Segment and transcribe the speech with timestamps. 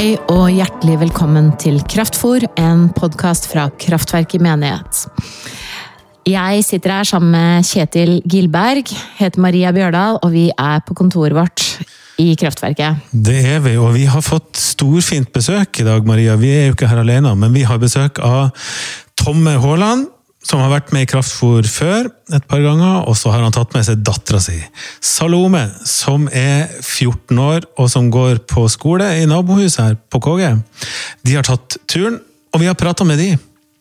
[0.00, 5.02] Hei og hjertelig velkommen til Kraftfor, en podkast fra Kraftverket menighet.
[6.24, 8.88] Jeg sitter her sammen med Kjetil Gilberg,
[9.18, 11.66] heter Maria Bjørdal, og vi er på kontoret vårt
[12.16, 13.12] i Kraftverket.
[13.12, 16.38] Det er vi, og vi har fått storfint besøk i dag, Maria.
[16.40, 18.56] Vi er jo ikke her alene, men vi har besøk av
[19.20, 20.08] Tomme Haaland,
[20.44, 23.74] som har vært med i Kraftfôr før et par ganger, og så har han tatt
[23.76, 24.56] med seg dattera si,
[25.04, 30.54] Salome, som er 14 år og som går på skole i nabohuset her på KG.
[31.28, 32.18] De har tatt turen,
[32.50, 33.34] og vi har prata med de.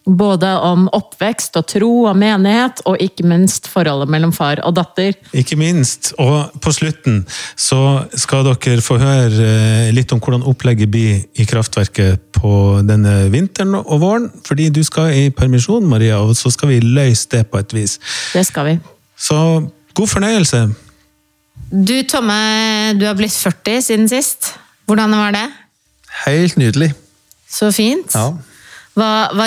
[0.09, 5.13] Både om oppvekst og tro og menighet, og ikke minst forholdet mellom far og datter.
[5.37, 6.13] Ikke minst.
[6.17, 7.21] Og på slutten
[7.53, 12.53] så skal dere få høre eh, litt om hvordan opplegget blir i kraftverket på
[12.87, 14.29] denne vinteren og våren.
[14.47, 17.99] Fordi du skal i permisjon, Maria, og så skal vi løse det på et vis.
[18.33, 18.77] Det skal vi.
[19.19, 19.37] Så
[19.93, 20.65] god fornøyelse.
[21.69, 22.39] Du Tomme,
[22.97, 24.55] du har blitt 40 siden sist.
[24.89, 25.45] Hvordan var det?
[26.25, 26.93] Helt nydelig.
[27.49, 28.15] Så fint.
[28.15, 28.31] Ja.
[28.99, 29.45] Hva, hva,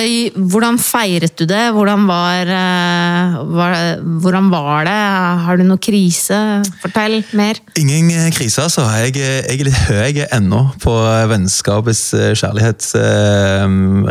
[0.49, 1.61] hvordan feiret du det?
[1.77, 3.75] Hvordan var, eh, var,
[4.23, 5.01] hvordan var, det?
[5.45, 6.39] Har du noen krise?
[6.81, 7.61] Fortell mer.
[7.77, 8.87] Ingen eh, krise, altså.
[9.03, 10.95] Jeg, jeg er litt høy ennå på
[11.33, 12.89] vennskapets eh, kjærlighet,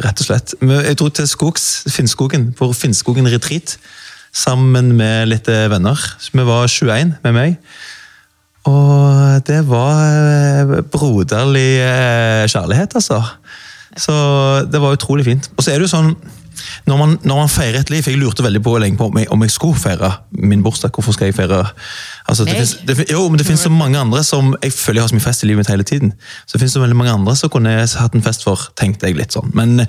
[0.06, 0.54] rett og slett.
[0.62, 3.80] Jeg dro til skogs, Finnskogen, på Finnskogen retreat
[4.32, 6.06] sammen med litt venner.
[6.32, 7.58] Vi var 21 med meg.
[8.70, 11.82] Og det var broderlig
[12.54, 13.24] kjærlighet, altså.
[13.98, 14.14] Så
[14.72, 15.52] det var utrolig fint.
[15.58, 16.16] Og så er det jo sånn
[16.86, 19.30] når man, når man, feirer et liv Jeg lurte veldig på lenge på om jeg,
[19.34, 20.92] om jeg skulle feire min bursdag.
[20.94, 21.62] Hvorfor skal jeg feire
[22.26, 25.04] altså, det, finnes, det, Jo, men det finnes så mange andre som Jeg føler jeg
[25.04, 26.14] har så mye fest i livet mitt hele tiden.
[26.46, 29.10] Så det finnes så veldig mange andre som kunne jeg hatt en fest for, tenkte
[29.10, 29.52] jeg litt sånn.
[29.58, 29.86] Men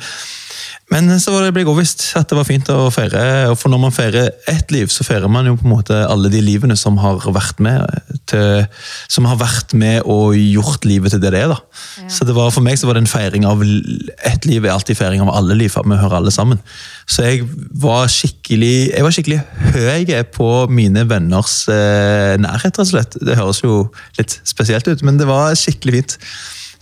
[0.92, 3.22] men så ble jeg overbevist at det var fint å feire.
[3.56, 6.42] For når man feirer ett liv, så feirer man jo på en måte alle de
[6.44, 7.86] livene som har vært med
[8.28, 8.66] til,
[9.12, 11.54] som har vært med og gjort livet til det det er.
[11.54, 11.58] da.
[12.02, 12.10] Ja.
[12.12, 15.00] Så det var, For meg så var det en feiring av ett liv er alltid
[15.00, 15.72] feiring av alle liv.
[15.72, 16.60] for Vi hører alle sammen.
[17.06, 17.48] Så jeg
[17.82, 19.40] var skikkelig jeg var skikkelig
[19.72, 23.16] høy på mine venners eh, nærhet, rett og slett.
[23.20, 23.86] Det høres jo
[24.18, 26.18] litt spesielt ut, men det var skikkelig fint.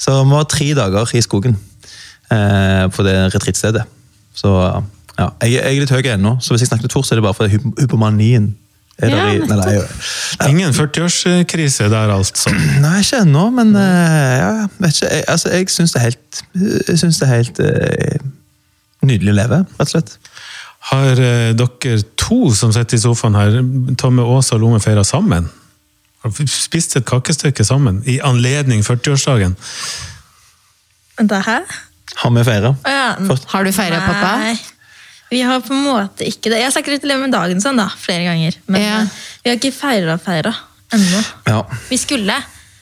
[0.00, 1.58] Så vi var tre dager i skogen
[2.30, 3.82] på det retrittstedet
[4.38, 4.52] Så
[5.18, 7.20] ja, jeg, jeg, er litt høy ennå, så hvis jeg snakker litt fort, så er
[7.20, 8.52] det bare fordi hypomanien
[9.00, 9.84] er ja, i, nei, nei, ja.
[10.50, 12.52] Ingen 40-årskrise der, altså?
[12.84, 16.42] Nei, ikke ennå, men uh, ja, vet ikke, jeg, altså, jeg syns det er helt,
[16.88, 18.26] jeg synes det er helt uh,
[19.08, 20.16] nydelig å leve, rett og slett.
[20.90, 23.60] Har uh, dere to som sitter i sofaen her,
[24.00, 25.48] Tomme og Lomme feira sammen?
[26.20, 29.56] Har spist et kakestykke sammen i anledning 40-årsdagen?
[31.16, 31.62] Vent, hæ?
[32.16, 32.74] Har vi feira?
[32.84, 33.16] Ja.
[33.46, 34.56] Har du feira, pappa?
[35.30, 36.58] Vi har på en måte ikke det.
[36.58, 38.56] Jeg har sagt gratulerer med dagen sånn da, flere ganger.
[38.66, 38.96] Men ja.
[39.44, 40.54] vi har ikke feira feira
[40.90, 41.20] ennå.
[41.46, 41.60] Ja.
[41.90, 42.34] Vi skulle,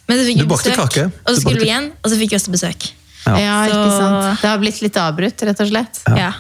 [0.08, 0.78] men så fikk vi besøk.
[0.78, 1.08] Kake.
[1.26, 2.88] Og så skulle vi igjen, og så fikk vi også besøk.
[3.28, 4.40] Ja, ikke sant.
[4.40, 6.00] Det har blitt litt avbrutt, rett og slett.
[6.16, 6.32] Ja.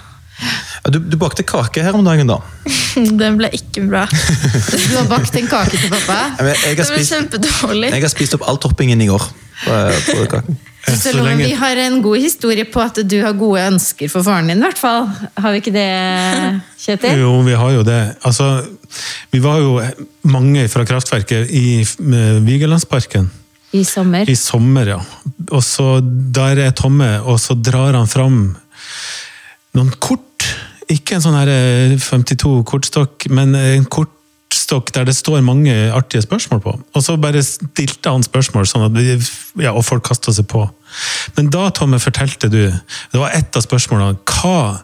[0.88, 2.38] Du, du, bakte kake her om dagen, da?
[3.20, 4.06] Den ble ikke bra.
[4.08, 6.18] du har bakt en kake til pappa?
[6.38, 7.92] Jeg, jeg, Den ble kjempedårlig.
[7.92, 9.28] Jeg har spist opp all toppingen i går.
[9.66, 9.78] på,
[10.08, 10.60] på kaken.
[10.96, 11.44] Så lenge...
[11.44, 14.66] Vi har en god historie på at du har gode ønsker for faren din, i
[14.66, 15.08] hvert fall.
[15.38, 15.88] Har vi ikke det,
[16.80, 17.20] Kjetil?
[17.22, 18.00] Jo, vi har jo det.
[18.28, 18.48] Altså,
[19.34, 19.76] vi var jo
[20.28, 21.82] mange fra kraftverket i
[22.46, 23.30] Vigelandsparken.
[23.76, 24.28] I sommer?
[24.30, 25.00] I sommer, ja.
[25.52, 28.38] Og så Der er Tomme, og så drar han fram
[29.76, 30.24] noen kort.
[30.88, 31.50] Ikke en sånn her
[32.00, 34.14] 52 kortstokk, men en kort
[34.48, 36.80] kortstokk der det står mange artige spørsmål på.
[36.94, 39.16] Og så bare stilte han spørsmål, sånn at vi,
[39.62, 40.68] ja, og folk kasta seg på.
[41.36, 44.18] Men da, Tomme, fortalte du Det var ett av spørsmålene.
[44.28, 44.80] Hva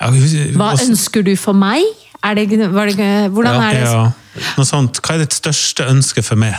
[0.00, 0.08] ja,
[0.56, 1.84] Hva ønsker du for meg?
[2.24, 3.84] Er det, det, hvordan er det?
[3.88, 5.00] Ja, noe sånt.
[5.04, 6.56] Hva er ditt største ønske for meg?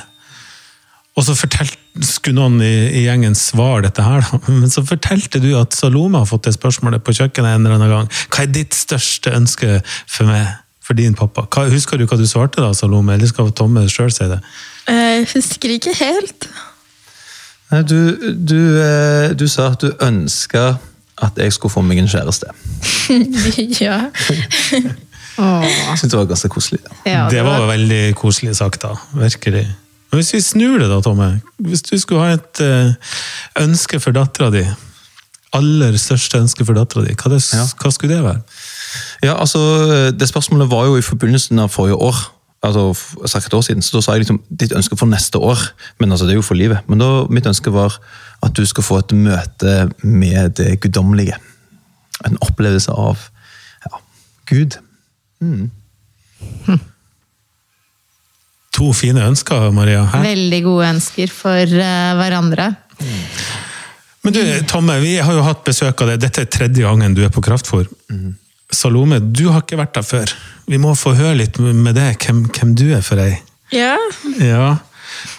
[1.18, 1.78] Og så fortelte
[2.08, 2.72] skulle noen i,
[3.02, 4.40] i, gjengen svare dette her, da.
[4.62, 7.94] Men så fortalte du at Salome har fått det spørsmålet på kjøkkenet en eller annen
[7.94, 8.12] gang.
[8.32, 10.50] Hva er ditt største ønske for meg?
[10.92, 11.46] for din pappa.
[11.48, 14.42] Hva, husker du hva du svarte da, Salome, eller skal Tomme sjøl si det?
[14.90, 16.50] Jeg husker ikke helt.
[17.72, 20.76] Du, du, eh, du sa at du ønska
[21.22, 22.50] at jeg skulle få meg en kjæreste.
[23.86, 24.10] ja.
[25.38, 26.82] Jeg syns det var ganske koselig.
[27.06, 27.54] Ja, det, var...
[27.54, 28.96] det var veldig koselig sagt, da.
[29.14, 29.64] Virkelig.
[30.12, 31.30] Men hvis vi snur det, da, Tomme.
[31.64, 32.92] Hvis du skulle ha et eh,
[33.64, 34.66] ønske for dattera di,
[35.56, 37.64] aller største ønske for dattera di, hva, ja.
[37.80, 38.44] hva skulle det være?
[39.24, 42.20] Ja, altså, Det spørsmålet var jo i forbindelsen av forrige år.
[42.62, 45.60] Altså et år siden, så Da sa jeg liksom ditt ønske for neste år,
[46.00, 46.80] men altså det er jo for livet.
[46.88, 47.98] Men da, mitt ønske var
[48.44, 51.38] at du skal få et møte med det guddommelige.
[52.26, 53.18] En opplevelse av
[53.86, 54.02] ja,
[54.46, 54.78] Gud.
[55.42, 55.72] Mm.
[56.68, 56.80] Hm.
[58.78, 60.06] To fine ønsker, Maria.
[60.06, 60.22] Hæ?
[60.24, 62.74] Veldig gode ønsker for uh, hverandre.
[63.02, 63.26] Mm.
[64.22, 66.22] Men du, Tomme, vi har jo hatt besøk av deg.
[66.22, 67.90] Dette er tredje gangen du er på Kraftfôr.
[68.72, 70.34] Salome, du har ikke vært der før.
[70.72, 73.34] Vi må få høre litt med deg hvem, hvem du er for ei.
[73.76, 73.98] Ja.
[74.40, 74.78] Ja.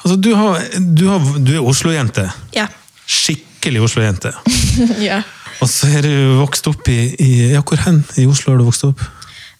[0.03, 2.27] Altså, du, har, du, har, du er Oslo-jente.
[2.53, 2.67] Ja.
[3.09, 4.35] Skikkelig Oslo-jente.
[5.09, 5.23] ja.
[5.63, 8.67] Og så er du vokst opp i, i Ja, hvor hen i Oslo har du
[8.69, 9.01] vokst opp?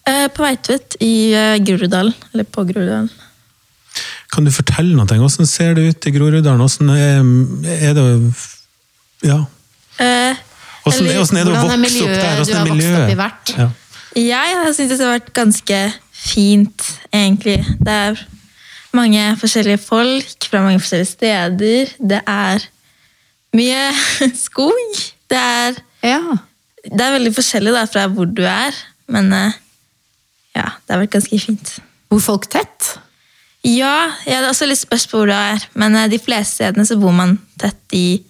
[0.09, 2.13] Eh, på Veitvet i eh, Groruddalen.
[2.33, 3.09] Eller på Groruddalen.
[4.33, 5.07] Kan du fortelle noe?
[5.09, 6.61] Hvordan ser det ut i Groruddalen?
[6.61, 8.07] Hvordan er, er det
[9.25, 9.41] Ja.
[9.97, 10.41] Eh,
[10.83, 13.51] Hvordan, Eller, hvordan er det å hvordan er miljøet du har vokst opp i hvert?
[13.55, 13.67] Ja.
[14.15, 15.79] Jeg har syntes det har vært ganske
[16.23, 17.59] fint, egentlig.
[17.83, 18.19] Det er
[18.93, 21.93] mange forskjellige folk fra mange forskjellige steder.
[21.99, 22.65] Det er
[23.57, 23.83] mye
[24.45, 24.99] skog.
[25.29, 26.19] Det er, Ja.
[26.83, 28.75] det er veldig forskjellig da, fra hvor du er,
[29.07, 29.55] men eh,
[30.55, 31.77] ja, det har vært ganske fint.
[32.11, 32.97] Bor folk tett?
[33.63, 36.85] Ja, jeg hadde også litt spørsmål på hvor du er, men eh, de fleste stedene
[36.85, 38.21] så bor man tett i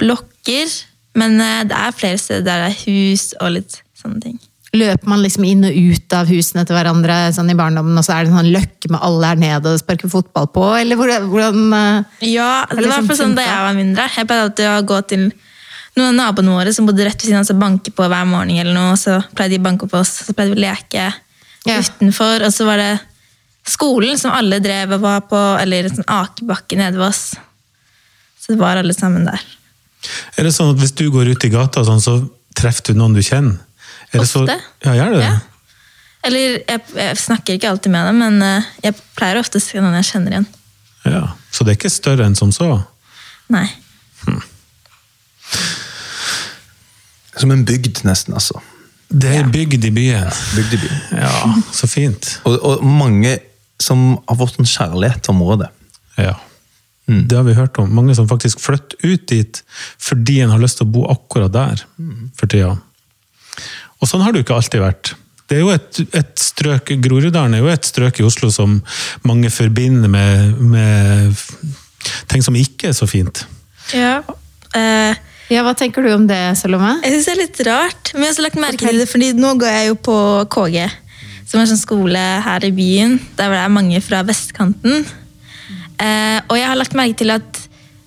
[0.00, 0.72] blokker.
[1.14, 4.40] Men eh, det er flere steder der det er hus og litt sånne ting.
[4.72, 8.14] Løper man liksom inn og ut av husene til hverandre sånn i barndommen, og så
[8.14, 10.62] er det en sånn løkke med alle her nede og sparker fotball på?
[10.78, 14.06] Eller hvordan, hvordan eh, Ja, det var liksom hvert sånn da jeg var mindre.
[14.16, 15.26] Jeg pleide alltid å gå til
[15.92, 18.24] noen av naboene våre som bodde rett ved siden av oss og banke på hver
[18.30, 18.56] morgen.
[18.62, 21.12] eller noe, Så pleide de å banke på oss, så pleide vi å leke
[21.68, 21.76] Ja.
[21.78, 22.46] utenfor.
[22.46, 23.00] Og så var det
[23.68, 27.34] skolen som alle drev og var på, eller en sånn akebakke nede ved oss.
[28.40, 29.40] Så det var alle sammen der.
[30.38, 32.16] Er det sånn at hvis du går ut i gata, sånn, så
[32.56, 33.60] treffer du noen du kjenner?
[34.12, 34.58] Er så- Ofte.
[34.84, 35.24] Ja, gjør du det?
[35.30, 35.38] Ja.
[36.24, 39.80] Eller jeg, jeg snakker ikke alltid med dem, men eh, jeg pleier ofte å se
[39.82, 40.46] noen jeg kjenner igjen.
[41.04, 41.22] Ja.
[41.50, 42.68] Så det er ikke større enn som så?
[43.52, 43.66] Nei.
[47.36, 48.60] Som en bygd, nesten, altså.
[49.12, 50.28] Det er bygd i byen.
[50.56, 51.00] Bygd i byen.
[51.20, 51.32] Ja,
[51.74, 52.28] så fint.
[52.48, 53.34] Og, og mange
[53.82, 55.68] som har fått en kjærlighet til området.
[56.20, 56.36] Ja.
[57.12, 57.90] Det har vi hørt om.
[57.92, 59.58] Mange som faktisk flytter ut dit
[60.00, 61.82] fordi en har lyst til å bo akkurat der
[62.38, 62.76] for tida.
[64.02, 65.14] Og sånn har det jo ikke alltid vært.
[65.48, 68.78] Det er jo et, et strøk, Groruddalen er jo et strøk i Oslo som
[69.28, 71.42] mange forbinder med, med
[72.32, 73.44] ting som ikke er så fint.
[73.94, 74.22] Ja.
[74.74, 76.94] Eh, Ja, hva tenker du om det, Salome?
[77.02, 79.50] Jeg synes det er litt rart, men jeg har lagt merke til det, fordi nå
[79.60, 80.14] går jeg jo på
[80.54, 80.78] KG,
[81.44, 85.02] som er en sånn skole her i byen, der hvor det er mange fra vestkanten.
[86.00, 87.60] Eh, og jeg har lagt merke til at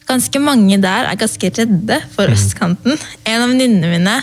[0.09, 2.97] ganske mange der er ganske redde for østkanten.
[3.25, 4.15] En av venninnene mine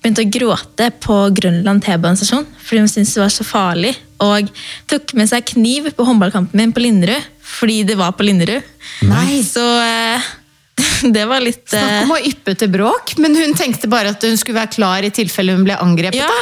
[0.00, 4.50] begynte å gråte på Grønland T-banestasjon fordi hun syntes det var så farlig, og
[4.90, 8.66] tok med seg kniv på håndballkampen min på Linderud, fordi det var på Linderud.
[9.08, 9.40] Nei.
[9.44, 10.28] Så eh,
[11.16, 14.24] det var litt eh, Snakk om å yppe til bråk, men hun tenkte bare at
[14.26, 16.20] hun skulle være klar i tilfelle hun ble angrepet.
[16.20, 16.32] Ja,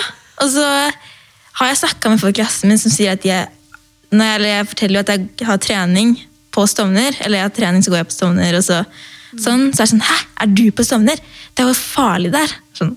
[0.43, 0.67] og så
[1.59, 3.49] har jeg snakka med folk i klassen min som sier at jeg,
[4.13, 6.19] når jeg, eller jeg forteller jo at jeg har trening
[6.55, 8.83] på Stovner, eller jeg har trening så går jeg på Stovner, og så,
[9.37, 11.21] sånn, så er det sånn Hæ, er du på Stovner?
[11.55, 12.55] Det er jo farlig der.
[12.79, 12.95] Sånn,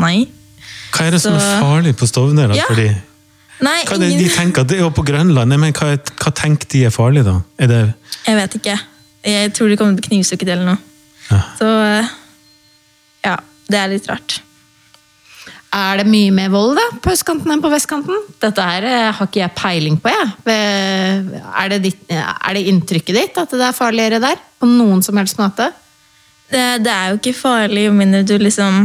[0.00, 0.28] nei.
[0.94, 2.48] Hva er det som er farlig på Stovner?
[2.48, 2.54] da?
[2.60, 2.68] Ja.
[2.70, 2.88] Fordi,
[3.64, 4.64] Nei, hva er det de tenker?
[4.66, 5.54] Det er jo på Grønland.
[5.60, 7.36] Men hva, er- hva tenker de er farlig, da?
[7.58, 7.82] Er det
[8.26, 8.78] Jeg vet ikke.
[9.24, 10.78] Jeg tror de kommer til å bli det eller noe.
[11.30, 11.38] Ja.
[11.58, 11.68] Så
[13.24, 13.36] ja,
[13.70, 14.40] det er litt rart.
[15.74, 18.20] Er det mye mer vold da, på østkanten enn på vestkanten?
[18.42, 20.12] Dette her eh, har ikke jeg peiling på.
[20.12, 20.28] Jeg.
[20.46, 21.32] Eh,
[21.64, 24.38] Er, det ditt, er det inntrykket ditt at det er farligere der?
[24.60, 25.70] På noen som helst måte?
[26.54, 28.84] Det, det er jo ikke farlig jo mindre du liksom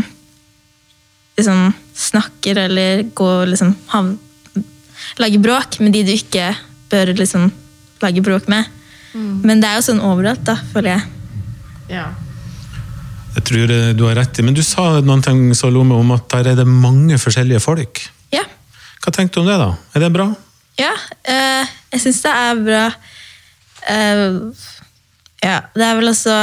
[1.39, 4.17] liksom snakker eller går liksom hav,
[5.19, 6.51] Lager bråk med de du ikke
[6.91, 7.47] bør liksom
[8.03, 8.67] lage bråk med.
[9.13, 11.05] Men det er jo sånn overalt, da, føler jeg.
[11.89, 12.05] Ja.
[13.35, 14.45] Jeg tror eh, du har rett i.
[14.45, 18.03] Men du sa noen ting, Salome, om at der er det mange forskjellige folk.
[18.35, 18.45] Ja.
[19.03, 19.71] Hva tenkte du om det, da?
[19.95, 20.29] Er det bra?
[20.79, 20.93] Ja,
[21.33, 22.85] øh, jeg syns det er bra.
[23.89, 24.67] Uh,
[25.41, 26.35] ja, det er vel også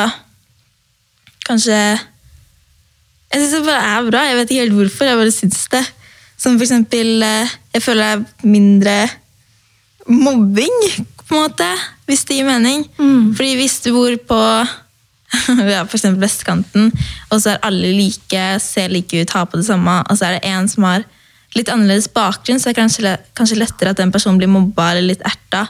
[1.46, 4.24] Kanskje Jeg syns det bare er bra.
[4.26, 5.84] Jeg vet ikke helt hvorfor, jeg bare syns det.
[6.36, 8.96] Som for eksempel eh, Jeg føler det er mindre
[10.06, 10.74] mobbing,
[11.26, 11.66] på en måte.
[12.06, 12.84] Hvis det gir mening.
[13.34, 14.40] Fordi hvis du bor på
[15.74, 16.92] ja, for eksempel vestkanten,
[17.30, 20.36] og så er alle like, ser like ut, har på det samme, og så er
[20.36, 21.02] det en som har
[21.56, 25.10] litt annerledes bakgrunn, så er det kanskje, kanskje lettere at den personen blir mobba eller
[25.10, 25.66] litt erta,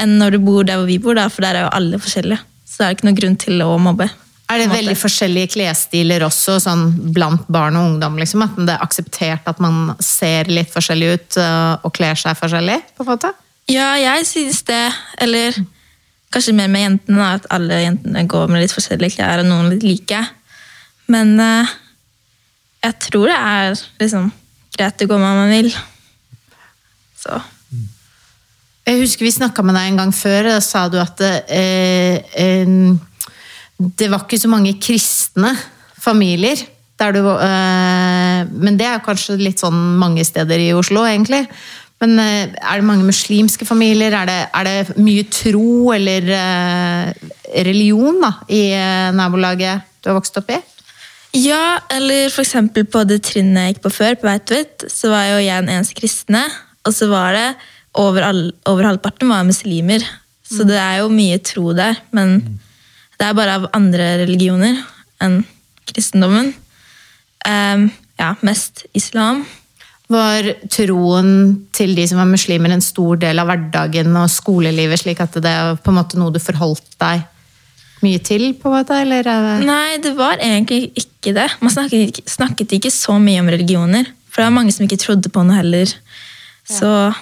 [0.00, 2.40] enn når du bor der hvor vi bor, da, for der er jo alle forskjellige.
[2.64, 4.08] Så det er ikke noen grunn til å mobbe.
[4.46, 6.84] Er det en veldig forskjellige klesstiler også, sånn
[7.14, 8.18] blant barn og ungdom?
[8.20, 12.38] Liksom, at det er akseptert at man ser litt forskjellig ut øh, og kler seg
[12.38, 12.78] forskjellig?
[12.94, 13.32] på en måte?
[13.66, 14.84] Ja, jeg synes det.
[15.18, 15.58] Eller
[16.30, 19.86] kanskje mer med jentene, at alle jentene går med litt forskjellige klær, og noen litt
[19.86, 20.22] like.
[21.10, 21.74] Men uh,
[22.86, 24.30] jeg tror det er liksom
[24.76, 25.70] greit å gå med man vil.
[27.18, 27.40] Så
[28.86, 32.22] Jeg husker vi snakka med deg en gang før, og da sa du at eh,
[32.38, 32.76] eh,
[33.76, 35.52] det var ikke så mange kristne
[36.00, 36.62] familier.
[36.96, 41.42] Der du, øh, men det er kanskje litt sånn mange steder i Oslo, egentlig.
[42.00, 44.16] Men øh, er det mange muslimske familier?
[44.16, 47.28] Er det, er det mye tro eller øh,
[47.66, 48.72] religion da, i
[49.16, 50.60] nabolaget du har vokst opp i?
[51.36, 55.34] Ja, eller for eksempel på det trinnet jeg gikk på før, på Veitvet, så var
[55.34, 56.46] jo jeg den eneste kristne.
[56.86, 57.48] Og så var det
[57.98, 60.04] over, all, over halvparten var muslimer.
[60.46, 61.98] Så det er jo mye tro der.
[62.14, 62.38] Men
[63.16, 64.80] det er bare av andre religioner
[65.24, 65.40] enn
[65.88, 66.52] kristendommen.
[67.46, 69.44] Um, ja, mest islam.
[70.12, 71.30] Var troen
[71.74, 75.50] til de som var muslimer en stor del av hverdagen og skolelivet, slik at det
[75.50, 77.24] er på en måte noe du forholdt deg
[78.04, 78.50] mye til?
[78.60, 79.26] på en måte, eller?
[79.26, 81.48] er Nei, det var egentlig ikke det.
[81.60, 84.06] Man snakket, ikke- snakket ikke så mye om religioner.
[84.30, 85.86] For det var mange som ikke trodde på noe heller.
[86.68, 87.14] Så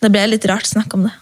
[0.00, 1.12] det ble litt rart å snakke om det.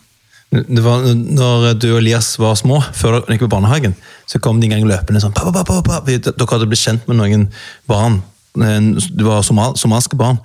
[0.51, 3.93] Det var, når du og Elias var små, før dere gikk på barnehagen,
[4.29, 6.01] så kom de en gang løpende sånn pappa, pappa, pappa.
[6.09, 7.49] Dere hadde blitt kjent med noen
[7.91, 8.23] barn.
[8.59, 10.39] Det var somal, somalske barn.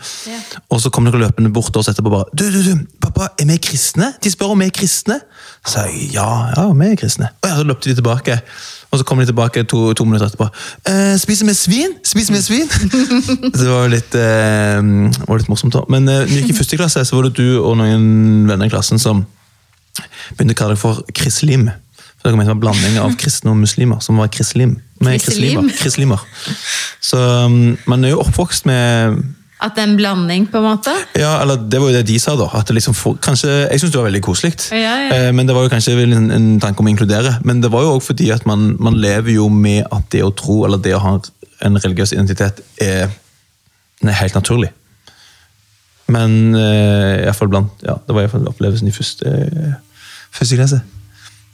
[0.67, 3.57] Og så kom dere løpende bort oss etterpå bare du, du, du, pappa, er vi
[3.63, 4.12] kristne?
[4.19, 5.22] De spør om vi er kristne.
[5.63, 7.31] Så sa jeg ja, ja, vi er kristne.
[7.39, 8.41] Og ja, så løpte de tilbake.
[8.91, 10.50] Og så kom de tilbake to, to minutter etterpå.
[10.91, 11.95] Eh, spiser vi svin?
[12.05, 12.67] Spiser vi svin?
[13.55, 14.83] det var jo litt, eh,
[15.24, 15.74] var litt morsomt.
[15.79, 15.88] da.
[15.89, 18.67] Men eh, når vi gikk i første klasse, så var det du og noen venner
[18.67, 19.24] i klassen som
[20.38, 21.69] begynte å kalle det for krislim.
[22.21, 24.77] For det var en blanding av kristne og muslimer, som var krislim.
[25.03, 25.69] Med krislimer.
[25.81, 26.21] krislimer.
[27.03, 29.17] Så um, man er jo oppvokst med
[29.63, 30.93] At det er en blanding, på en måte?
[31.19, 32.47] ja, eller Det var jo det de sa, da.
[32.59, 34.53] at det liksom for, kanskje, Jeg syns det var veldig koselig.
[34.71, 35.17] Ja, ja.
[35.27, 37.38] Eh, Men det var jo kanskje en, en tanke om å inkludere.
[37.43, 40.31] Men det var jo også fordi at man, man lever jo med at det å
[40.31, 41.17] tro, eller det å ha
[41.63, 43.12] en religiøs identitet, er,
[44.03, 44.71] er helt naturlig.
[46.13, 49.34] Men uh, iallfall blant, ja, det var iallfall opplevelsen i første,
[50.34, 50.84] første klasse.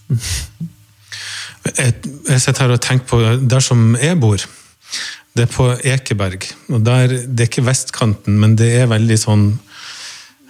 [1.69, 1.93] Jeg,
[2.25, 3.17] jeg sitter her og tenker på
[3.51, 4.41] der som jeg bor.
[5.35, 6.47] Det er på Ekeberg.
[6.69, 9.43] og der, Det er ikke vestkanten, men det er veldig sånn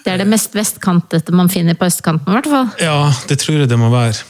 [0.06, 2.70] Det er det mest vestkantete man finner på østkanten, i hvert fall.
[2.80, 4.22] Ja, det tror jeg det må være.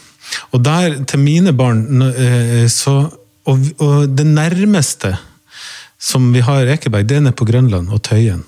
[0.51, 2.95] Og der, til mine barn eh, så,
[3.45, 5.13] og, og det nærmeste
[5.99, 8.43] som vi har Ekeberg, det er nede på Grønland og Tøyen.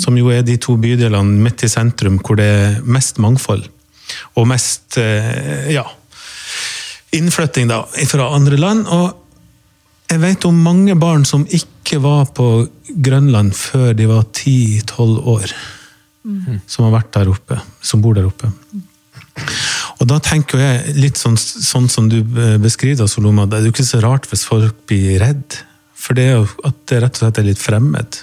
[0.00, 3.66] Som jo er de to bydelene midt i sentrum hvor det er mest mangfold.
[4.38, 5.84] Og mest eh, ja,
[7.14, 8.88] innflytting da, fra andre land.
[8.90, 12.66] Og jeg vet om mange barn som ikke var på
[13.04, 15.54] Grønland før de var 10-12 år.
[16.70, 17.60] Som har vært der oppe.
[17.84, 18.50] Som bor der oppe.
[20.00, 23.46] Og da tenker jeg litt sånn, sånn som du eh, beskriver Soloma.
[23.46, 25.60] Det er jo ikke så rart hvis folk blir redd.
[25.94, 28.18] For det er jo at det rett og slett er litt fremmed.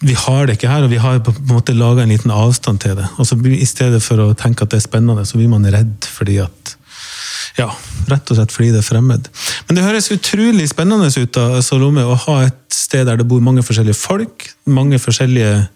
[0.00, 2.80] Vi har det ikke her, og vi har på en måte laga en liten avstand
[2.80, 3.08] til det.
[3.20, 6.08] Og så I stedet for å tenke at det er spennende, så blir man redd
[6.08, 6.76] fordi at
[7.58, 7.66] ja,
[8.08, 9.28] rett og slett fordi det er fremmed.
[9.68, 13.42] Men det høres utrolig spennende ut da, Salome, å ha et sted der det bor
[13.44, 15.66] mange forskjellige folk, mange forskjellige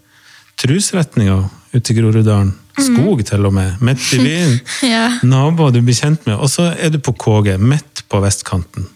[0.60, 2.54] trosretninger ute i Groruddalen.
[2.74, 4.56] Skog til og med, midt i byen.
[4.94, 5.06] Ja.
[5.26, 6.38] Naboer du blir kjent med.
[6.38, 8.88] Og så er du på KG, midt på vestkanten.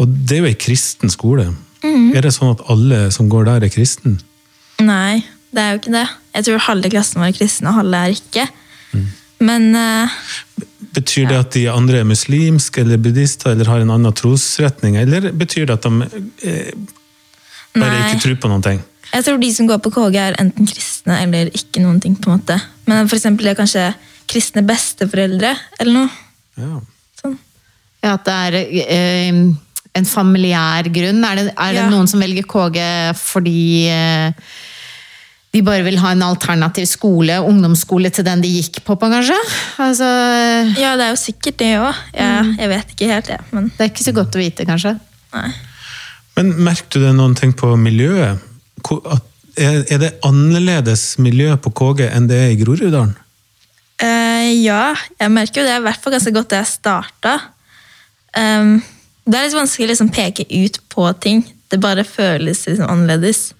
[0.00, 1.48] Og det er jo ei kristen skole.
[1.84, 4.18] Er det sånn at alle som går der, er kristen?
[4.86, 5.22] Nei,
[5.54, 6.06] det er jo ikke det.
[6.36, 8.46] Jeg tror halve klassen vår er kristne, og halve er ikke.
[9.40, 10.20] Men uh,
[10.94, 15.30] Betyr det at de andre er muslimske eller buddhister eller har en annen trosretning, eller
[15.32, 16.08] betyr det at de
[16.44, 16.72] eh,
[17.76, 18.08] bare Nei.
[18.10, 18.80] ikke tror på noen ting?
[19.10, 22.14] jeg tror de som går på KG, er enten kristne eller ikke noen ting.
[22.14, 22.56] på en måte.
[22.86, 23.86] Men for eksempel det er kanskje
[24.30, 25.50] kristne besteforeldre
[25.82, 26.10] eller noe.
[26.60, 26.76] Ja.
[27.22, 27.34] Sånn.
[28.04, 29.40] Ja, At det er eh,
[29.98, 31.24] en familiær grunn?
[31.26, 31.88] Er det, er det Ja.
[31.90, 32.78] noen som velger KG
[33.18, 34.30] fordi eh,
[35.50, 39.38] de bare vil ha en alternativ skole, ungdomsskole til den de gikk på, på kanskje?
[39.82, 40.06] Altså,
[40.78, 42.04] Ja, det er jo sikkert det òg.
[42.14, 43.46] Jeg, jeg vet ikke helt, jeg.
[43.50, 44.94] Men det er ikke så godt å vite, kanskje.
[45.34, 45.48] nei.
[46.38, 48.38] Men merker du det noen ting på miljøet?
[49.58, 53.16] Er er det annerledes miljø på KG enn det er i Groruddalen?
[54.00, 57.34] Uh, ja, jeg merker jo det i hvert fall ganske godt da jeg starta.
[58.38, 58.78] Um,
[59.26, 61.42] det er litt vanskelig å liksom peke ut på ting.
[61.68, 63.50] Det bare føles liksom annerledes.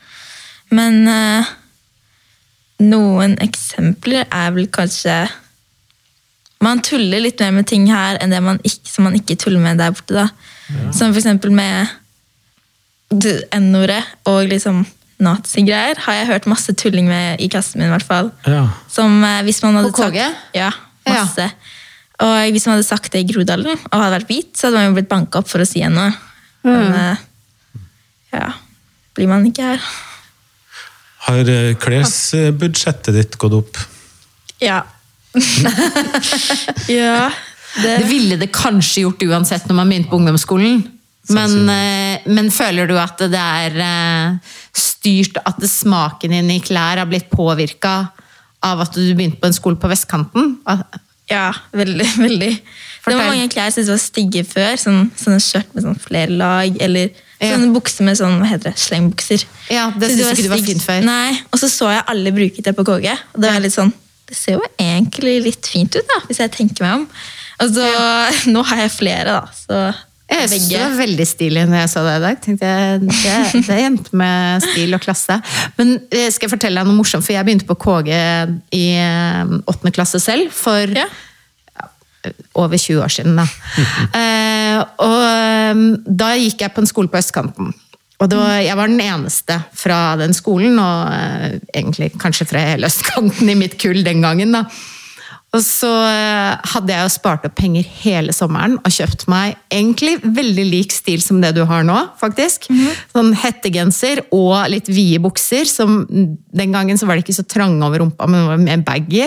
[0.71, 1.51] Men eh,
[2.81, 5.15] noen eksempler er vel kanskje
[6.61, 9.63] Man tuller litt mer med ting her enn det man ikke, som man ikke tuller
[9.65, 10.13] med der borte.
[10.13, 10.27] da.
[10.93, 11.89] Som for eksempel med
[13.57, 14.83] N-ordet og liksom
[15.21, 17.89] nazigreier har jeg hørt masse tulling med i klassen min.
[17.89, 18.31] i hvert fall.
[18.47, 18.67] Ja.
[18.93, 20.21] Som eh, hvis man hadde På KG?
[20.21, 20.71] sagt Ja,
[21.09, 21.49] masse.
[22.21, 24.91] Og hvis man hadde sagt det i Groruddalen og hadde vært hvit, så hadde man
[24.91, 26.13] jo blitt banka opp for å si noe.
[26.65, 27.17] Men eh,
[28.37, 28.53] ja,
[29.17, 29.91] blir man ikke her.
[31.27, 33.81] Har eh, klesbudsjettet ditt gått opp?
[34.61, 34.83] Ja.
[36.89, 37.31] ja.
[37.83, 40.81] Det Det, ville det kanskje gjort uansett når man begynte på ungdomsskolen.
[41.31, 46.99] Men eh, men føler du at det er eh, styrt At smaken din i klær
[46.99, 48.11] har blitt påvirka
[48.61, 50.59] av at du begynte på en skole på vestkanten?
[51.31, 52.09] Ja, veldig.
[52.19, 52.51] veldig.
[53.07, 54.75] Det var mange klær jeg syntes var stygge før.
[54.77, 57.15] Sånn, sånne skjørt med sånn flere lag, eller.
[57.41, 59.45] Sånne bukser med sånn, hva heter det, slengbukser.
[59.73, 61.01] Ja, det syns ikke du var fint før.
[61.07, 63.93] Nei, Og så så jeg alle bruke det på KG, og det var litt sånn
[64.29, 67.09] Det ser jo egentlig litt fint ut, da, hvis jeg tenker meg om.
[67.65, 67.89] Og så,
[68.55, 69.41] Nå har jeg flere, da.
[69.57, 69.81] Så
[70.31, 72.37] Jeg synes det var veldig stilig når jeg så det i dag.
[72.45, 75.41] Tenkte jeg, det, det er jente med stil og klasse.
[75.81, 78.13] Men eh, skal jeg fortelle deg noe morsomt, for jeg begynte på KG
[78.79, 80.53] i eh, åttende klasse selv.
[80.55, 81.09] For Ja.
[82.55, 83.47] Over 20 år siden, da.
[84.21, 87.73] Eh, og eh, da gikk jeg på en skole på østkanten.
[88.21, 92.91] Og var, jeg var den eneste fra den skolen, og eh, egentlig kanskje fra hele
[92.91, 94.53] østkanten i mitt kull den gangen.
[94.57, 94.67] da.
[95.51, 100.21] Og så eh, hadde jeg jo spart opp penger hele sommeren og kjøpt meg egentlig
[100.23, 102.69] veldig lik stil som det du har nå, faktisk.
[103.11, 105.67] Sånn hettegenser og litt vide bukser.
[105.67, 108.85] Som, den gangen så var det ikke så trange over rumpa, men det var mer
[108.87, 109.27] baggy.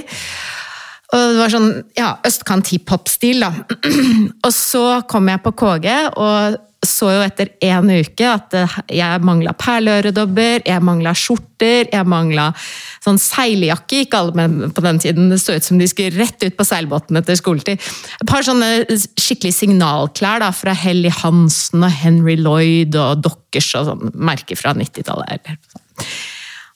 [1.13, 3.51] Og det var sånn ja, østkant hiphop-stil, da.
[4.45, 9.23] og så kom jeg på KG og så jo etter én uke at eh, jeg
[9.23, 12.49] mangla perleøredobber, jeg mangla skjorter, jeg mangla
[13.03, 14.03] sånn seiljakke.
[14.03, 15.31] Ikke alle med på den tiden.
[15.31, 17.79] Det så ut som de skulle rett ut på seilbåten etter skoletid.
[18.19, 23.91] Et par sånne skikkelig signalklær da, fra Helly Hansen og Henry Lloyd og Dockers og
[23.91, 25.39] sånn merker fra 90-tallet.
[25.39, 26.13] eller sånn.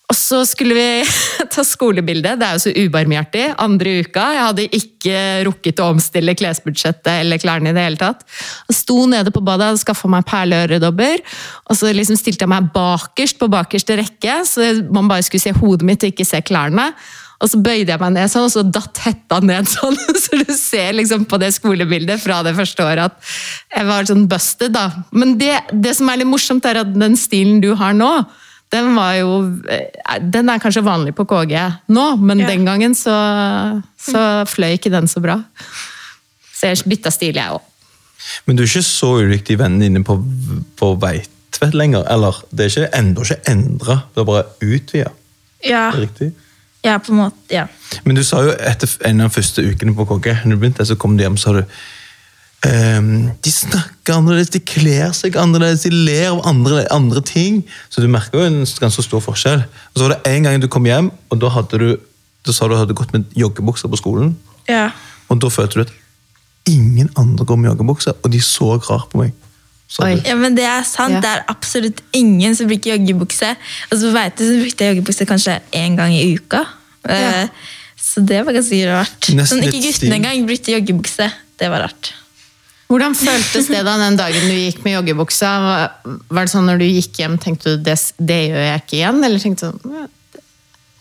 [0.08, 0.88] Og så skulle vi
[1.54, 2.38] ta skolebilde.
[2.40, 3.44] Det er jo så ubarmhjertig.
[3.60, 4.24] Andre uka.
[4.38, 8.24] Jeg hadde ikke rukket å omstille klesbudsjettet eller klærne i det hele tatt.
[8.70, 11.24] Jeg sto nede på badet og skaffa meg perleøredobber.
[11.68, 15.56] Og så liksom stilte jeg meg bakerst på bakerste rekke, så man bare skulle se
[15.60, 16.94] hodet mitt og ikke se klærne.
[17.38, 19.94] Og så bøyde jeg meg ned sånn, og så datt hetta ned sånn.
[20.24, 23.36] Så du ser liksom på det skolebildet fra det første året at
[23.76, 24.88] jeg var sånn busted, da.
[25.14, 28.10] Men det, det som er litt morsomt, er at den stilen du har nå,
[28.74, 29.30] den var jo
[29.72, 31.54] eh, Den er kanskje vanlig på KG
[31.88, 32.48] nå, men Ja.
[32.52, 33.16] den gangen så,
[34.00, 35.38] så fløy ikke den så bra.
[36.54, 37.62] Så jeg bytta stil, jeg òg.
[38.46, 40.18] Men du er ikke så ulik de vennene dine på,
[40.80, 42.04] på Veitvet lenger?
[42.12, 42.42] Eller?
[42.52, 45.12] Det er ikke enda ikke endra, det er bare utvida?
[45.66, 46.34] Ja, Riktig?
[46.84, 47.38] ja, på en måte.
[47.52, 47.66] Ja.
[48.06, 50.86] Men du sa jo etter en av de første ukene på KG, når du begynte,
[50.86, 51.64] så kom du hjem, så sa du
[52.64, 57.62] De snakker annerledes, de kler seg annerledes, de ler av andre, andre ting.
[57.90, 59.62] Så du merker jo en ganske stor forskjell.
[59.94, 61.90] Og så var det en gang du kom hjem, og da hadde du
[62.48, 64.38] da sa du at du hadde gått med joggebukser på skolen.
[64.70, 64.90] ja.
[65.28, 65.90] Og da følte du at
[66.72, 69.34] ingen andre går med joggebukser, og de så rart på meg.
[70.00, 70.14] Oi.
[70.24, 71.14] Ja, men Det er sant.
[71.14, 71.20] Ja.
[71.20, 73.50] Det er absolutt ingen som bruker joggebukse.
[73.92, 76.64] Og så vet du, så brukte jeg joggebukse kanskje én gang i uka.
[77.08, 77.44] Ja.
[77.44, 77.48] Eh,
[78.00, 79.28] Så det var ganske rart.
[79.36, 81.28] Nesten Sånn, ikke guttene engang brukte joggebukse.
[81.60, 82.14] Det var rart.
[82.88, 85.50] Hvordan føltes det da den dagen du gikk med joggebuksa?
[86.32, 89.20] Var det sånn når du gikk hjem, tenkte du det, det gjør jeg ikke igjen?
[89.28, 90.08] Eller tenkte du sånn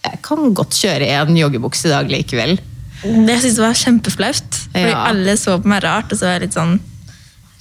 [0.06, 2.52] jeg kan godt kjøre en joggebukse i dag likevel?
[3.02, 4.58] Det syntes jeg var kjempeflaut.
[4.72, 5.00] Fordi Ja.
[5.10, 6.76] alle så på meg rart, og så var jeg litt sånn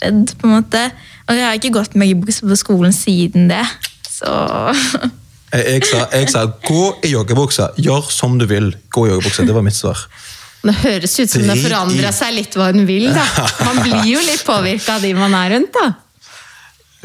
[0.02, 0.34] redd.
[0.38, 0.92] på en måte.
[1.28, 3.66] Og jeg har ikke gått med joggebukse på skolen siden det.
[4.10, 4.30] Så
[5.54, 8.76] Jeg, jeg, sa, jeg sa gå i joggebuksa, gjør som du vil.
[8.92, 9.98] Gå i joggebuksa, Det var mitt svar.
[10.66, 13.12] Det høres ut som det forandra forandrer seg litt hva hun vil.
[13.14, 13.26] da.
[13.68, 15.76] Man blir jo litt påvirka av de man er rundt.
[15.76, 15.92] da.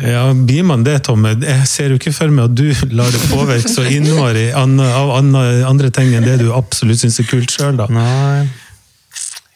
[0.00, 1.34] Ja, blir man det, Tomme?
[1.44, 5.90] Jeg ser jo ikke for meg at du lar det påvirke så innmari av andre
[5.92, 7.88] ting enn det du absolutt syns er kult sjøl, da.
[7.92, 8.48] Nei,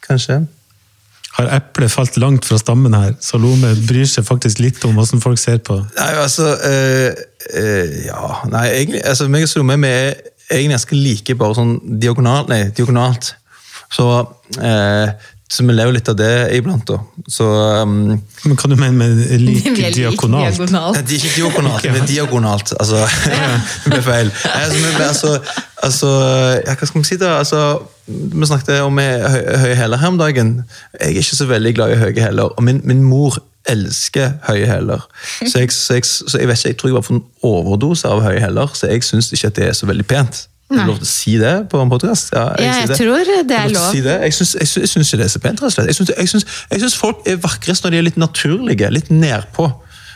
[0.05, 0.43] kanskje.
[1.35, 3.17] Har eplet falt langt fra stammen her?
[3.25, 5.81] Salome bryr seg faktisk litt om åssen folk ser på.
[5.97, 7.09] Nei, altså øh,
[7.59, 10.13] øh, Ja, nei, egentlig altså, meg og Salome vi er
[10.51, 12.53] egentlig ganske like, bare sånn diagonalt.
[12.53, 13.33] Nei, diagonalt.
[13.93, 14.07] Så,
[14.61, 15.09] eh,
[15.55, 16.97] så vi lever litt av det iblant, da.
[17.31, 17.45] Så
[17.85, 17.93] um,
[18.45, 20.57] Men hva du mener med like er diakonalt?
[20.57, 20.97] diagonalt.
[20.97, 22.73] Nei, Det er ikke diagonalt, men diagonalt.
[22.81, 23.05] Altså,
[23.85, 24.33] det ble feil.
[24.51, 25.33] Altså, vi altså,
[25.85, 26.13] altså,
[26.67, 27.35] ja, hva skal vi si da?
[27.45, 27.63] Altså,
[28.09, 30.55] vi snakket om hø- høye hæler her om dagen.
[31.01, 33.39] Jeg er ikke så veldig glad i høye hæler, og min, min mor
[33.71, 35.07] elsker høye hæler.
[35.49, 38.41] Så, så, så jeg vet ikke, jeg tror jeg var for en overdose av høye
[38.43, 40.43] hæler, så jeg syns ikke at det er så veldig pent.
[40.75, 42.33] Er det lov til å si det på en podkast?
[42.35, 43.87] Ja, Ja, jeg sier tror det er lov.
[43.93, 44.17] Si det.
[44.27, 45.63] Jeg syns, jeg, jeg ikke det er så pent.
[45.63, 45.87] rett og slett.
[45.87, 49.71] Jeg syns, jeg, jeg folk er vakrest når de er litt naturlige, litt nedpå.